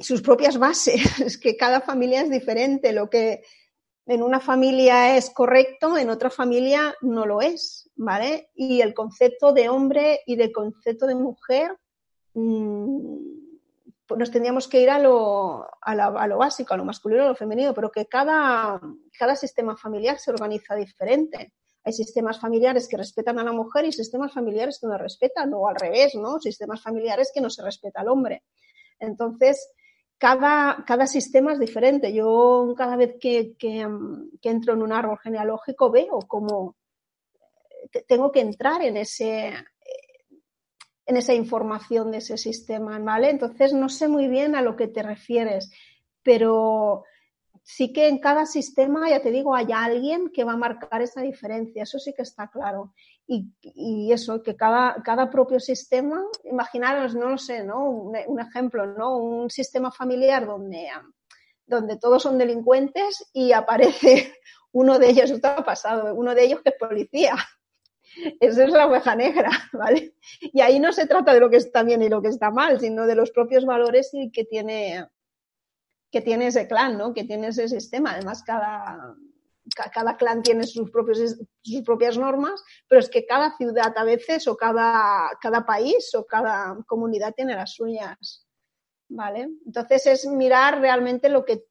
[0.00, 1.20] sus propias bases.
[1.20, 2.92] Es que cada familia es diferente.
[2.92, 3.42] Lo que
[4.06, 8.50] en una familia es correcto, en otra familia no lo es, ¿vale?
[8.54, 11.76] Y el concepto de hombre y el concepto de mujer
[12.34, 13.36] mmm,
[14.06, 15.66] pues nos tendríamos que ir a lo,
[16.38, 18.80] básico, a lo masculino, a lo femenino, pero que cada
[19.34, 21.52] sistema familiar se organiza diferente.
[21.86, 25.68] Hay sistemas familiares que respetan a la mujer y sistemas familiares que no respetan, o
[25.68, 26.40] al revés, ¿no?
[26.40, 28.42] Sistemas familiares que no se respeta al hombre.
[28.98, 29.70] Entonces,
[30.18, 32.12] cada, cada sistema es diferente.
[32.12, 33.86] Yo cada vez que, que,
[34.42, 36.74] que entro en un árbol genealógico veo cómo
[38.08, 39.52] tengo que entrar en ese,
[41.06, 43.30] en esa información de ese sistema, ¿vale?
[43.30, 45.70] Entonces no sé muy bien a lo que te refieres,
[46.24, 47.04] pero
[47.68, 51.20] sí que en cada sistema, ya te digo, hay alguien que va a marcar esa
[51.20, 52.94] diferencia, eso sí que está claro.
[53.26, 57.90] Y, eso, que cada, cada propio sistema, imaginaros, no lo sé, ¿no?
[57.90, 59.16] Un, ejemplo, ¿no?
[59.18, 60.88] Un sistema familiar donde,
[61.66, 64.32] donde todos son delincuentes y aparece
[64.70, 67.34] uno de ellos, esto ha pasado, uno de ellos que es policía.
[68.40, 70.14] Esa es la oveja negra, ¿vale?
[70.40, 72.78] Y ahí no se trata de lo que está bien y lo que está mal,
[72.78, 75.04] sino de los propios valores y que tiene,
[76.16, 77.12] que tiene ese clan, ¿no?
[77.12, 78.12] Que tiene ese sistema.
[78.12, 79.14] Además, cada,
[79.92, 84.48] cada clan tiene sus, propios, sus propias normas, pero es que cada ciudad a veces
[84.48, 88.46] o cada, cada país o cada comunidad tiene las suyas.
[89.10, 89.50] ¿Vale?
[89.66, 91.66] Entonces es mirar realmente lo que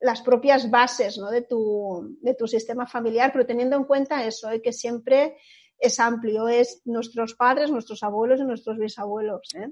[0.00, 1.30] las propias bases ¿no?
[1.30, 4.62] de, tu, de, tu, sistema familiar, pero teniendo en cuenta eso, ¿eh?
[4.62, 5.36] que siempre
[5.78, 9.54] es amplio, es nuestros padres, nuestros abuelos y nuestros bisabuelos.
[9.54, 9.68] ¿eh?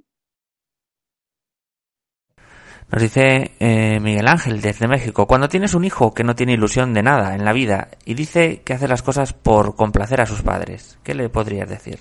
[2.93, 6.93] Nos dice eh, Miguel Ángel desde México, cuando tienes un hijo que no tiene ilusión
[6.93, 10.43] de nada en la vida y dice que hace las cosas por complacer a sus
[10.43, 12.01] padres, ¿qué le podrías decir?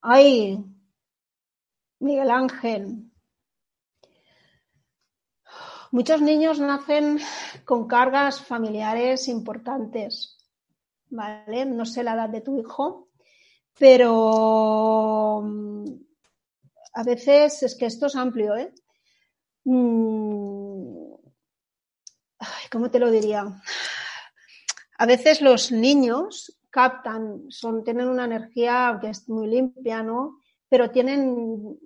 [0.00, 0.64] Ay,
[1.98, 3.08] Miguel Ángel,
[5.90, 7.18] Muchos niños nacen
[7.64, 10.36] con cargas familiares importantes.
[11.10, 11.64] ¿vale?
[11.64, 13.08] No sé la edad de tu hijo,
[13.78, 15.84] pero mm,
[16.94, 18.72] a veces es que esto es amplio, ¿eh?
[19.70, 21.12] Mm,
[22.72, 23.44] ¿Cómo te lo diría?
[24.96, 30.40] A veces los niños captan, son, tienen una energía que es muy limpia, ¿no?
[30.70, 31.78] Pero tienen,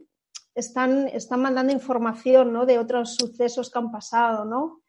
[0.54, 2.66] están, están mandando información, ¿no?
[2.66, 4.82] De otros sucesos que han pasado, ¿no?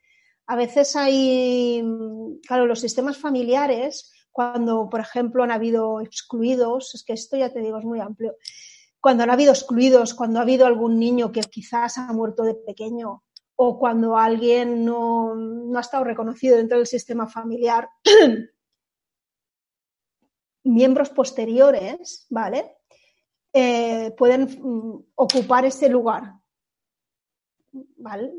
[0.46, 1.84] A veces hay,
[2.46, 7.62] claro, los sistemas familiares, cuando, por ejemplo, han habido excluidos, es que esto ya te
[7.62, 8.36] digo, es muy amplio,
[9.04, 13.26] cuando han habido excluidos, cuando ha habido algún niño que quizás ha muerto de pequeño
[13.58, 17.90] o cuando alguien no, no ha estado reconocido dentro del sistema familiar,
[20.64, 22.78] miembros posteriores, ¿vale?
[23.52, 26.36] Eh, pueden mm, ocupar ese lugar,
[27.98, 28.32] ¿vale?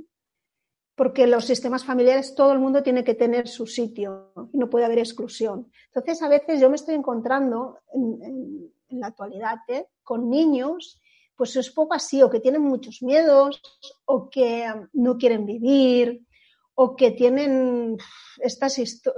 [0.95, 4.87] Porque los sistemas familiares todo el mundo tiene que tener su sitio y no puede
[4.87, 5.71] haber exclusión.
[5.89, 9.89] Entonces, a veces yo me estoy encontrando en, la actualidad ¿eh?
[10.03, 11.01] con niños,
[11.37, 13.61] pues es poco así, o que tienen muchos miedos,
[14.05, 16.27] o que no quieren vivir,
[16.75, 17.97] o que tienen
[18.39, 19.17] estas historias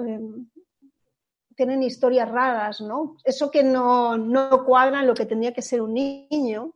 [1.57, 3.17] tienen historias raras, ¿no?
[3.25, 6.75] Eso que no, no cuadra en lo que tendría que ser un niño.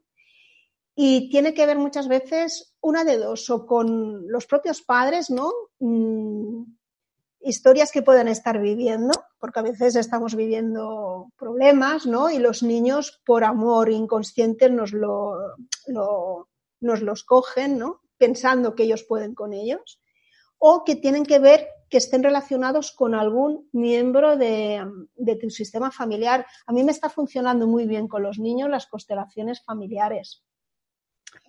[0.96, 5.52] Y tiene que ver muchas veces una de dos, o con los propios padres, ¿no?
[5.78, 6.64] Mm,
[7.42, 12.30] historias que pueden estar viviendo, porque a veces estamos viviendo problemas, ¿no?
[12.30, 15.56] Y los niños, por amor inconsciente, nos, lo,
[16.80, 18.02] nos los cogen, ¿no?
[18.18, 20.00] Pensando que ellos pueden con ellos.
[20.58, 24.86] O que tienen que ver que estén relacionados con algún miembro de,
[25.40, 26.46] tu sistema familiar.
[26.66, 30.44] A mí me está funcionando muy bien con los niños las constelaciones familiares,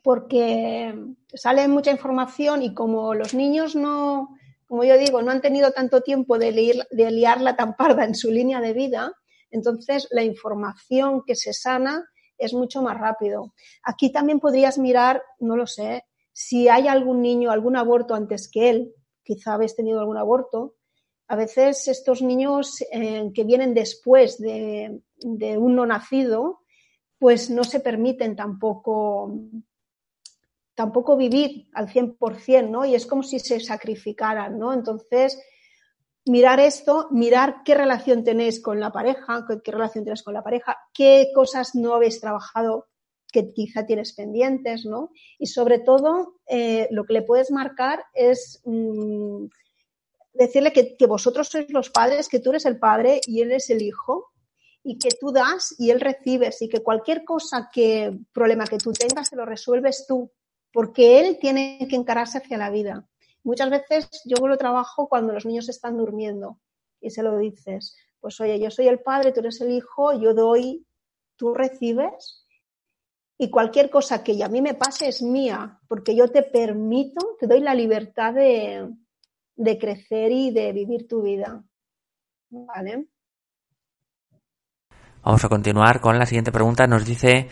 [0.02, 0.96] porque
[1.34, 4.36] sale mucha información y como los niños no,
[4.72, 8.32] como yo digo, no han tenido tanto tiempo de, de liarla tan parda en su
[8.32, 9.12] línea de vida,
[9.50, 12.08] entonces la información que se sana
[12.38, 13.54] es mucho más rápido.
[13.84, 18.70] Aquí también podrías mirar, no lo sé, si hay algún niño, algún aborto antes que
[18.70, 20.76] él, quizá habéis tenido algún aborto,
[21.28, 26.62] a veces estos niños eh, que vienen después de, un no nacido,
[27.20, 29.34] pues no se permiten tampoco,
[30.76, 32.86] tampoco vivir al 100%, ¿no?
[32.86, 34.74] Y es como si se sacrificaran, ¿no?
[34.74, 35.42] Entonces,
[36.26, 40.78] mirar esto, mirar qué relación tenéis con la pareja, qué relación tienes con la pareja,
[40.94, 42.88] qué cosas no habéis trabajado
[43.32, 45.12] que quizá tienes pendientes, ¿no?
[45.40, 49.46] Y sobre todo, eh, lo que le puedes marcar es mm,
[50.34, 53.82] decirle que, vosotros sois los padres, que tú eres el padre y él es el
[53.82, 54.32] hijo,
[54.84, 58.92] y que tú das y él recibes, y que cualquier cosa que, problema que tú
[58.92, 60.32] tengas, se lo resuelves tú,
[60.72, 63.08] porque él tiene que encararse hacia la vida.
[63.44, 66.60] Muchas veces yo lo trabajo cuando los niños están durmiendo
[67.00, 70.34] y se lo dices, pues oye, yo soy el padre, tú eres el hijo, yo
[70.34, 70.86] doy,
[71.36, 72.42] tú recibes
[73.42, 77.48] y cualquier cosa que a mí me pase es mía, porque yo te permito, te
[77.48, 78.88] doy la libertad de,
[79.80, 81.64] crecer y de vivir tu vida.
[82.52, 83.08] ¿Vale?
[85.24, 86.86] Vamos a continuar con la siguiente pregunta.
[86.86, 87.50] Nos dice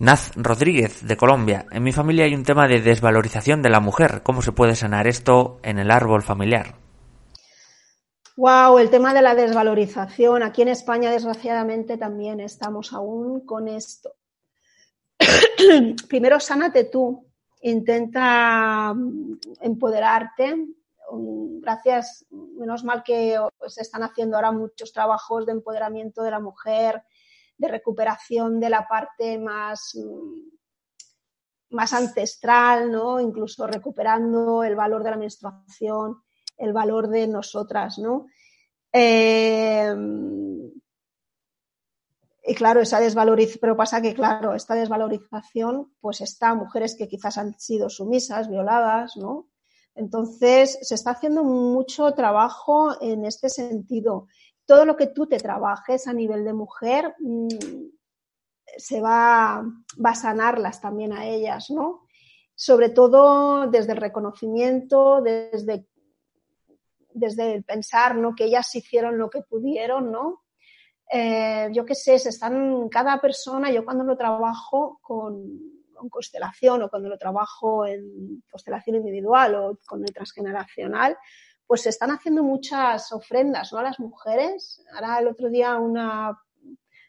[0.00, 1.66] Naz Rodríguez de Colombia.
[1.70, 4.22] En mi familia hay un tema de desvalorización de la mujer.
[4.22, 6.74] ¿Cómo se puede sanar esto en el árbol familiar?
[8.34, 10.42] Wow, el tema de la desvalorización.
[10.42, 14.14] Aquí en España, desgraciadamente, también estamos aún con esto.
[16.08, 17.26] primero sánate tú,
[17.60, 20.56] intenta mm, empoderarte.
[21.12, 26.40] Mm, gracias, menos mal que se están haciendo ahora muchos trabajos de empoderamiento de la
[26.40, 27.02] mujer,
[27.60, 33.20] de recuperación de la parte más, mm, más ancestral, ¿no?
[33.20, 36.22] Incluso recuperando el valor de la menstruación,
[36.56, 38.26] el valor de nosotras, ¿no?
[38.92, 39.94] Eh,
[42.42, 47.36] y claro, esa desvalorización, pero pasa que, claro, esta desvalorización, pues está mujeres que quizás
[47.36, 49.50] han sido sumisas, violadas, ¿no?
[49.94, 54.28] Entonces, se está haciendo mucho trabajo en este sentido.
[54.70, 57.48] Todo lo que tú te trabajes a nivel de mujer mm,
[58.76, 62.06] se va, a sanarlas también a ellas, ¿no?
[62.54, 65.88] Sobre todo desde el reconocimiento, desde,
[67.12, 68.36] desde el pensar, ¿no?
[68.36, 70.44] Que ellas hicieron lo que pudieron, ¿no?
[71.12, 76.88] Eh, yo qué sé, se están, cada persona, yo cuando lo trabajo con, constelación o
[76.88, 81.18] cuando lo trabajo en constelación individual o con el transgeneracional,
[81.70, 83.78] pues se están haciendo muchas ofrendas ¿no?
[83.78, 84.84] a las mujeres.
[84.92, 86.36] Ahora el otro día una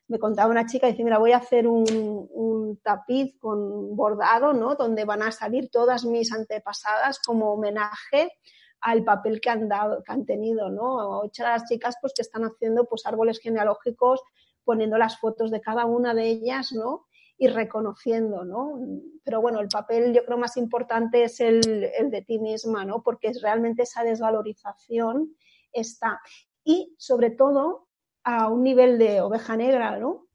[0.07, 4.75] me contaba una chica, dice, mira, voy a hacer un, tapiz con bordado, ¿no?
[4.75, 8.33] Donde van a salir todas mis antepasadas como homenaje
[8.81, 11.23] al papel que han dado, que han tenido, ¿no?
[11.39, 14.21] Las chicas pues que están haciendo pues árboles genealógicos,
[14.63, 17.07] poniendo las fotos de cada una de ellas, ¿no?
[17.41, 18.79] Y reconociendo, ¿no?
[19.23, 23.01] Pero bueno, el papel yo creo más importante es el, el de ti misma, ¿no?
[23.01, 25.35] Porque es realmente esa desvalorización
[25.71, 26.21] está.
[26.63, 27.87] Y sobre todo
[28.23, 30.27] a un nivel de oveja negra, ¿no?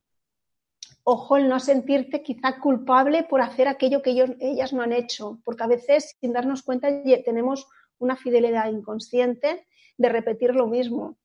[1.04, 5.38] Ojo el no sentirte quizá culpable por hacer aquello que ellos, ellas no han hecho,
[5.44, 6.88] porque a veces sin darnos cuenta
[7.24, 11.16] tenemos una fidelidad inconsciente de repetir lo mismo,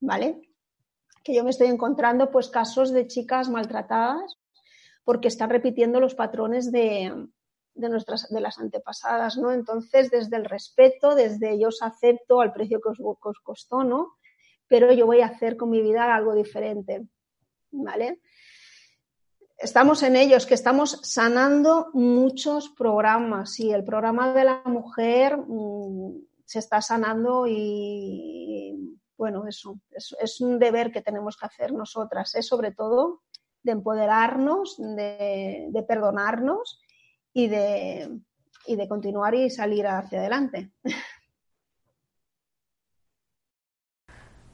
[0.00, 0.42] ¿vale?
[1.24, 4.38] Que yo me estoy encontrando pues casos de chicas maltratadas
[5.04, 7.12] porque están repitiendo los patrones de,
[7.74, 9.52] de nuestras de las antepasadas, ¿no?
[9.52, 14.16] Entonces, desde el respeto, desde yo os acepto al precio que os, costó, ¿no?
[14.68, 17.06] Pero yo voy a hacer con mi vida algo diferente,
[17.70, 18.20] ¿vale?
[19.58, 26.16] estamos en ellos, que estamos sanando muchos programas y el programa de la mujer mmm,
[26.44, 32.34] se está sanando y, bueno, eso es, es, un deber que tenemos que hacer nosotras,
[32.34, 32.42] ¿eh?
[32.42, 33.22] sobre todo
[33.62, 36.80] de empoderarnos, de, de perdonarnos
[37.32, 38.20] y de,
[38.66, 40.70] y de continuar y salir hacia adelante.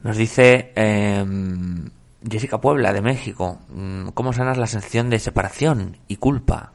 [0.03, 1.25] Nos dice eh,
[2.29, 6.73] Jessica Puebla, de México, mm, ¿cómo sanas la sensación de separación y culpa?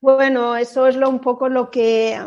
[0.00, 2.18] Bueno, eso es lo, un poco lo que,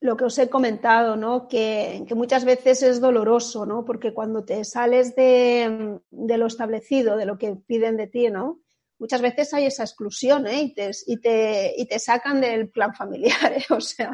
[0.00, 1.46] lo que os he comentado, ¿no?
[1.46, 3.84] Que, muchas veces es doloroso, ¿no?
[3.84, 8.60] Porque cuando te sales de, de, lo establecido, de lo que piden de ti, ¿no?
[9.00, 10.62] muchas veces hay esa exclusión ¿eh?
[10.62, 13.52] y, te, y, te, y, te, sacan del plan familiar.
[13.56, 13.64] ¿eh?
[13.70, 14.12] O sea,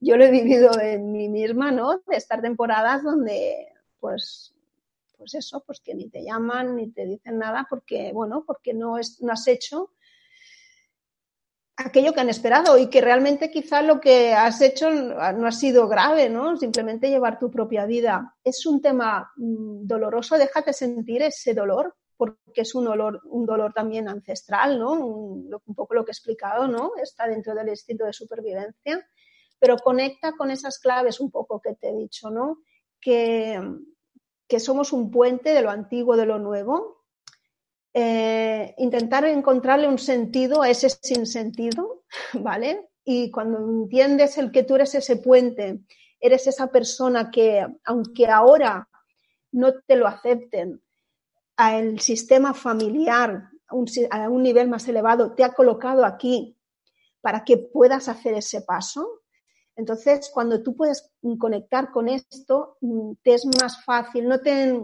[0.00, 2.02] yo lo he vivido en mí misma, ¿no?
[2.06, 3.68] De estar temporadas donde,
[4.00, 4.54] pues,
[5.16, 8.98] pues eso, pues que ni te llaman ni te dicen nada porque, bueno, porque no,
[8.98, 9.92] es, no has hecho
[11.76, 15.88] aquello que han esperado y que realmente quizá lo que has hecho no ha sido
[15.88, 16.56] grave, ¿no?
[16.56, 18.36] Simplemente llevar tu propia vida.
[18.44, 23.72] Es un tema mmm, doloroso, déjate sentir ese dolor, porque es un dolor, un dolor
[23.72, 24.92] también ancestral, ¿no?
[24.92, 26.92] Un, un, poco lo que he explicado, ¿no?
[27.02, 29.04] Está dentro del instinto de supervivencia,
[29.58, 32.58] pero conecta con esas claves un poco que te he dicho, ¿no?
[33.00, 33.60] Que,
[34.46, 37.03] que somos un puente de lo antiguo, de lo nuevo.
[37.96, 42.02] Eh, intentar encontrarle un sentido a ese sinsentido,
[42.34, 42.90] ¿vale?
[43.04, 45.80] Y cuando entiendes el que tú eres ese puente,
[46.18, 48.88] eres esa persona que, aunque ahora
[49.52, 50.82] no te lo acepten,
[51.56, 56.56] al sistema familiar a un, nivel más elevado te ha colocado aquí
[57.20, 59.22] para que puedas hacer ese paso.
[59.76, 62.76] Entonces, cuando tú puedes conectar con esto,
[63.22, 64.80] te es más fácil, no te,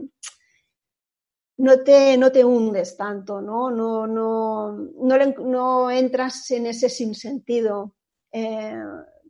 [1.60, 3.70] no te, no te hundes tanto, ¿no?
[3.70, 7.96] No, no, no, no entras en ese sinsentido.
[8.32, 8.82] Eh,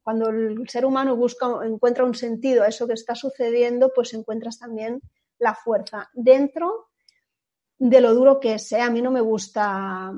[0.03, 4.61] cuando el ser humano busca, encuentra un sentido a eso que está sucediendo, pues encuentras
[4.61, 5.01] también
[5.39, 6.91] la fuerza dentro
[7.78, 8.87] de lo duro que sea.
[8.87, 10.12] A mí no me gusta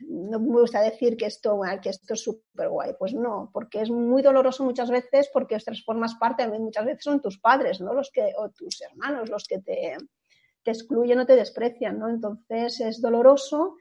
[0.00, 2.92] no me gusta decir que esto, que esto es súper guay.
[2.98, 7.38] Pues no, porque es muy doloroso muchas veces porque formas parte, muchas veces son tus
[7.38, 7.92] padres, ¿no?
[7.92, 9.96] Los que, o tus hermanos los que te,
[10.62, 12.08] te excluyen o te desprecian, ¿no?
[12.08, 13.76] Entonces es doloroso,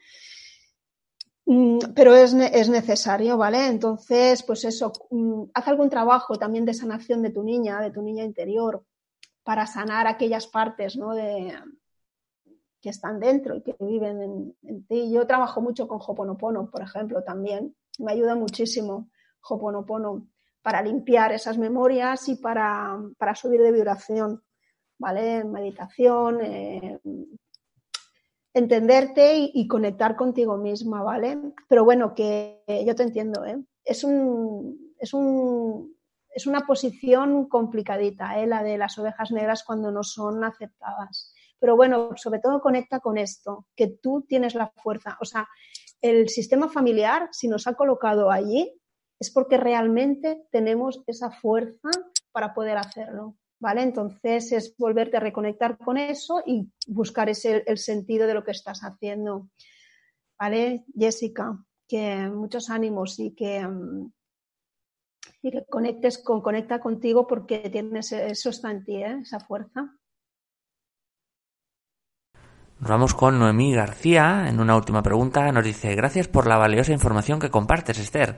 [1.45, 3.67] mm, pero es, es necesario, ¿vale?
[3.67, 8.01] Entonces, pues eso, mm, haz algún trabajo también de sanación de tu niña, de tu
[8.01, 8.85] niña interior,
[9.43, 11.13] para sanar aquellas partes ¿no?
[11.13, 11.53] de,
[12.83, 15.09] que están dentro y que viven en, ti.
[15.09, 17.73] Yo trabajo mucho con Hoponopono, por ejemplo, también.
[17.97, 19.09] Me ayuda muchísimo
[19.41, 20.27] Hoponopono
[20.61, 24.43] para limpiar esas memorias y para, para subir de vibración,
[24.99, 25.45] ¿vale?
[25.45, 26.39] Meditación,
[28.53, 31.39] entenderte y, y, conectar contigo misma, ¿vale?
[31.69, 33.63] Pero bueno, que yo te entiendo, ¿eh?
[33.85, 35.95] Es un, es un,
[36.33, 38.47] es una posición complicadita, ¿eh?
[38.47, 41.32] la de las ovejas negras cuando no son aceptadas.
[41.63, 45.17] Pero bueno, sobre todo conecta con esto, que tú tienes la fuerza.
[45.21, 45.47] O sea,
[46.01, 48.77] el sistema familiar, si nos ha colocado allí,
[49.17, 51.89] es porque realmente tenemos esa fuerza
[52.33, 53.37] para poder hacerlo.
[53.61, 53.81] ¿Vale?
[53.81, 58.51] Entonces es volverte a reconectar con eso y buscar ese, el sentido de lo que
[58.51, 59.47] estás haciendo.
[60.37, 61.57] ¿Vale, Jessica?
[61.87, 64.11] Que muchos ánimos y que, um,
[65.41, 69.19] y que conectes con, conecta contigo porque tienes eso está en ti, ¿eh?
[69.21, 69.97] esa fuerza.
[72.83, 75.49] Nos vamos con Noemí García en una última pregunta.
[75.53, 78.37] Nos dice, gracias por la valiosa información que compartes, Esther.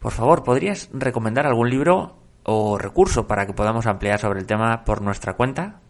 [0.00, 4.82] Por favor, ¿podrías recomendar algún libro o recurso para que podamos ampliar sobre el tema
[4.86, 5.82] por nuestra cuenta?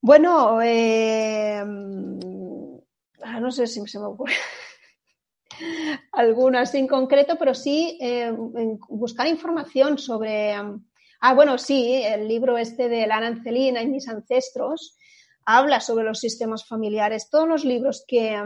[0.00, 4.32] Bueno, eh, no sé si se me ocurre.
[6.12, 8.32] algunas en concreto, pero sí eh,
[8.88, 10.54] buscar información sobre...
[10.54, 14.96] ah, bueno, sí, el libro este de Lana Ancelina y mis ancestros
[15.56, 17.28] habla sobre los sistemas familiares.
[17.30, 18.40] Todos los libros que,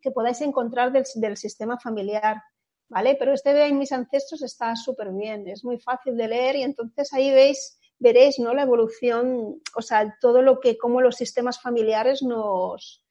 [0.00, 2.42] que podáis encontrar del, del, sistema familiar,
[2.88, 3.16] ¿vale?
[3.18, 7.12] Pero este de mis ancestros está súper bien, es muy fácil de leer y entonces
[7.12, 8.54] ahí veis veréis ¿no?
[8.54, 13.02] la evolución, o sea, todo lo que, cómo los sistemas familiares nos,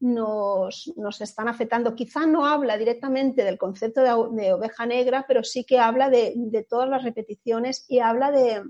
[0.00, 1.94] nos, nos están afectando.
[1.94, 6.64] Quizá no habla directamente del concepto de, oveja negra, pero sí que habla de, de
[6.64, 8.62] todas las repeticiones y habla de,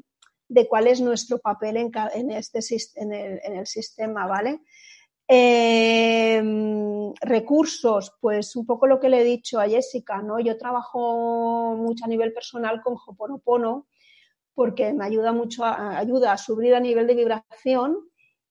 [0.51, 2.59] de, cuál es nuestro papel en, este,
[2.97, 4.61] el, sistema, ¿vale?
[5.29, 6.43] Eh,
[7.21, 10.41] recursos, pues un poco lo que le he dicho a Jessica, ¿no?
[10.41, 13.87] Yo trabajo mucho a nivel personal con Hoponopono
[14.55, 17.97] porque me ayuda mucho, a, ayuda a subir a nivel de vibración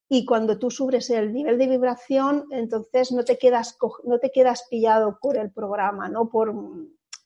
[0.07, 4.65] y cuando tú subes el nivel de vibración, entonces no te quedas, no te quedas
[4.69, 6.29] pillado por el programa, ¿no?
[6.29, 6.55] Por,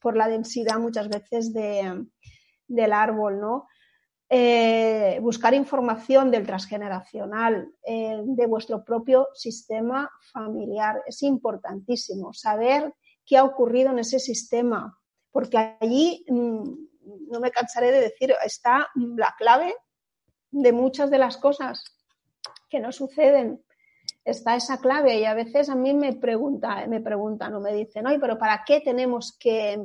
[0.01, 2.05] por la densidad muchas veces de,
[2.67, 3.67] del árbol, ¿no?
[4.29, 11.03] Eh, buscar información del transgeneracional, eh, de vuestro propio sistema familiar.
[11.05, 12.93] Es importantísimo saber
[13.25, 14.97] qué ha ocurrido en ese sistema,
[15.31, 16.63] porque allí mm,
[17.29, 19.75] no me cansaré de decir, está la clave
[20.51, 21.83] de muchas de las cosas
[22.69, 23.63] que no suceden.
[24.25, 28.07] Está esa clave y a veces a mí me, pregunta, me preguntan o me dicen,
[28.07, 29.79] oye, pero ¿para qué tenemos que,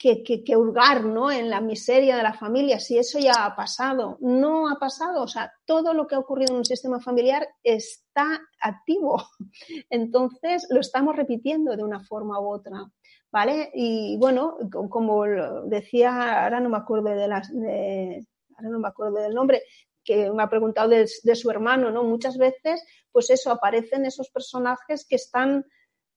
[0.00, 1.30] que, que, hurgar ¿no?
[1.30, 4.16] en la miseria de la familia si eso ya ha pasado?
[4.20, 8.40] No ha pasado, o sea, todo lo que ha ocurrido en un sistema familiar está
[8.60, 9.22] activo.
[9.90, 12.90] Entonces lo estamos repitiendo de una forma u otra.
[13.30, 13.70] ¿vale?
[13.74, 14.56] Y bueno,
[14.88, 15.24] como
[15.66, 19.62] decía, ahora no me acuerdo de las, ahora no me acuerdo del nombre,
[20.02, 22.02] que me ha preguntado de, su hermano, ¿no?
[22.04, 22.82] Muchas veces,
[23.12, 25.64] pues eso, aparecen esos personajes que están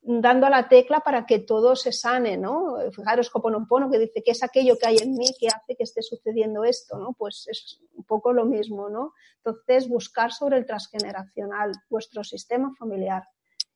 [0.06, 2.76] dando a la tecla para que todo se sane, ¿no?
[2.92, 6.02] Fijaros Hoponopono que dice que es aquello que hay en mí que hace que esté
[6.02, 7.14] sucediendo esto, ¿no?
[7.14, 9.14] Pues es un poco lo mismo, ¿no?
[9.38, 13.24] Entonces, buscar sobre el transgeneracional, vuestro sistema familiar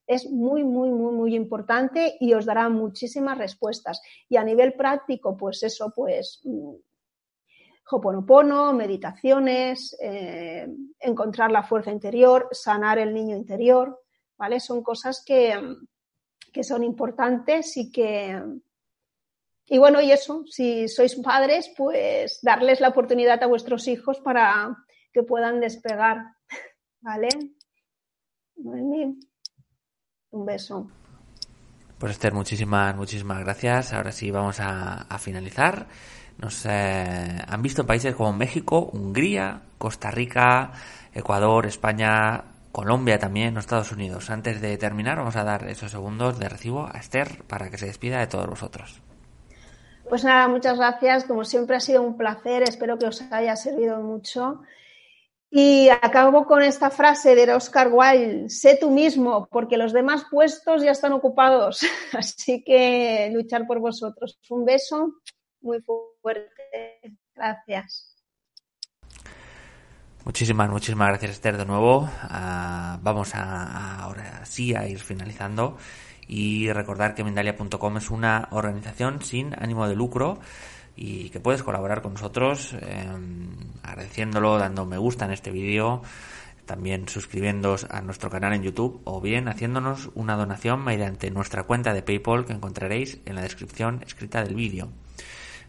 [0.07, 4.01] es muy, muy, muy, muy importante y os dará muchísimas respuestas.
[4.29, 6.75] Y a nivel práctico, pues eso, pues mm,
[7.89, 10.67] Hoponopono, meditaciones, eh,
[10.99, 14.01] encontrar la fuerza interior, sanar el niño interior,
[14.37, 14.59] ¿vale?
[14.59, 15.53] Son cosas que,
[16.57, 18.41] que son importantes y que,
[19.67, 24.75] y bueno, y eso, si sois padres, pues darles la oportunidad a vuestros hijos para
[25.13, 26.17] que puedan despegar,
[27.01, 27.29] ¿vale?
[28.55, 30.89] Un beso.
[31.99, 33.93] Pues Esther, muchísimas, muchísimas gracias.
[33.93, 35.85] Ahora sí vamos a, finalizar.
[36.39, 40.71] Nos eh, han visto países como México, Hungría, Costa Rica,
[41.13, 44.29] Ecuador, España, Colombia también, los Estados Unidos.
[44.29, 47.87] Antes de terminar, vamos a dar esos segundos de recibo a Esther para que se
[47.87, 49.01] despida de todos vosotros.
[50.09, 51.25] Pues nada, muchas gracias.
[51.25, 52.63] Como siempre ha sido un placer.
[52.63, 54.61] Espero que os haya servido mucho.
[55.49, 60.83] Y acabo con esta frase de Oscar Wilde, sé tú mismo, porque los demás puestos
[60.83, 61.81] ya están ocupados.
[62.13, 64.39] Así que luchar por vosotros.
[64.49, 65.15] Un beso
[65.61, 65.81] muy
[66.21, 67.17] fuerte.
[67.33, 68.06] Gracias.
[70.27, 72.09] Muchísimas, muchísimas gracias Esther de nuevo.
[72.23, 75.77] Ah, vamos a, ahora sí a ir finalizando
[76.27, 80.37] y recordar que Mindalia.com es una organización sin ánimo de lucro
[80.97, 83.51] y que puedes colaborar con nosotros em,
[83.83, 86.01] agradeciéndolo, dando me gusta en este vídeo,
[86.65, 91.93] también suscribiéndoos a nuestro canal en YouTube o bien haciéndonos una donación mediante nuestra cuenta
[91.93, 94.89] de PayPal que encontraréis en la descripción escrita del vídeo.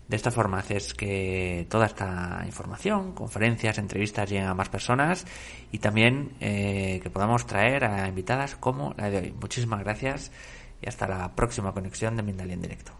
[0.08, 5.26] De esta forma haces que toda esta información, conferencias, entrevistas lleguen a más personas
[5.70, 9.34] y también eh, que podamos traer a invitadas como la de hoy.
[9.38, 10.32] Muchísimas gracias
[10.80, 12.92] y hasta la próxima conexión de Mindalia en directo.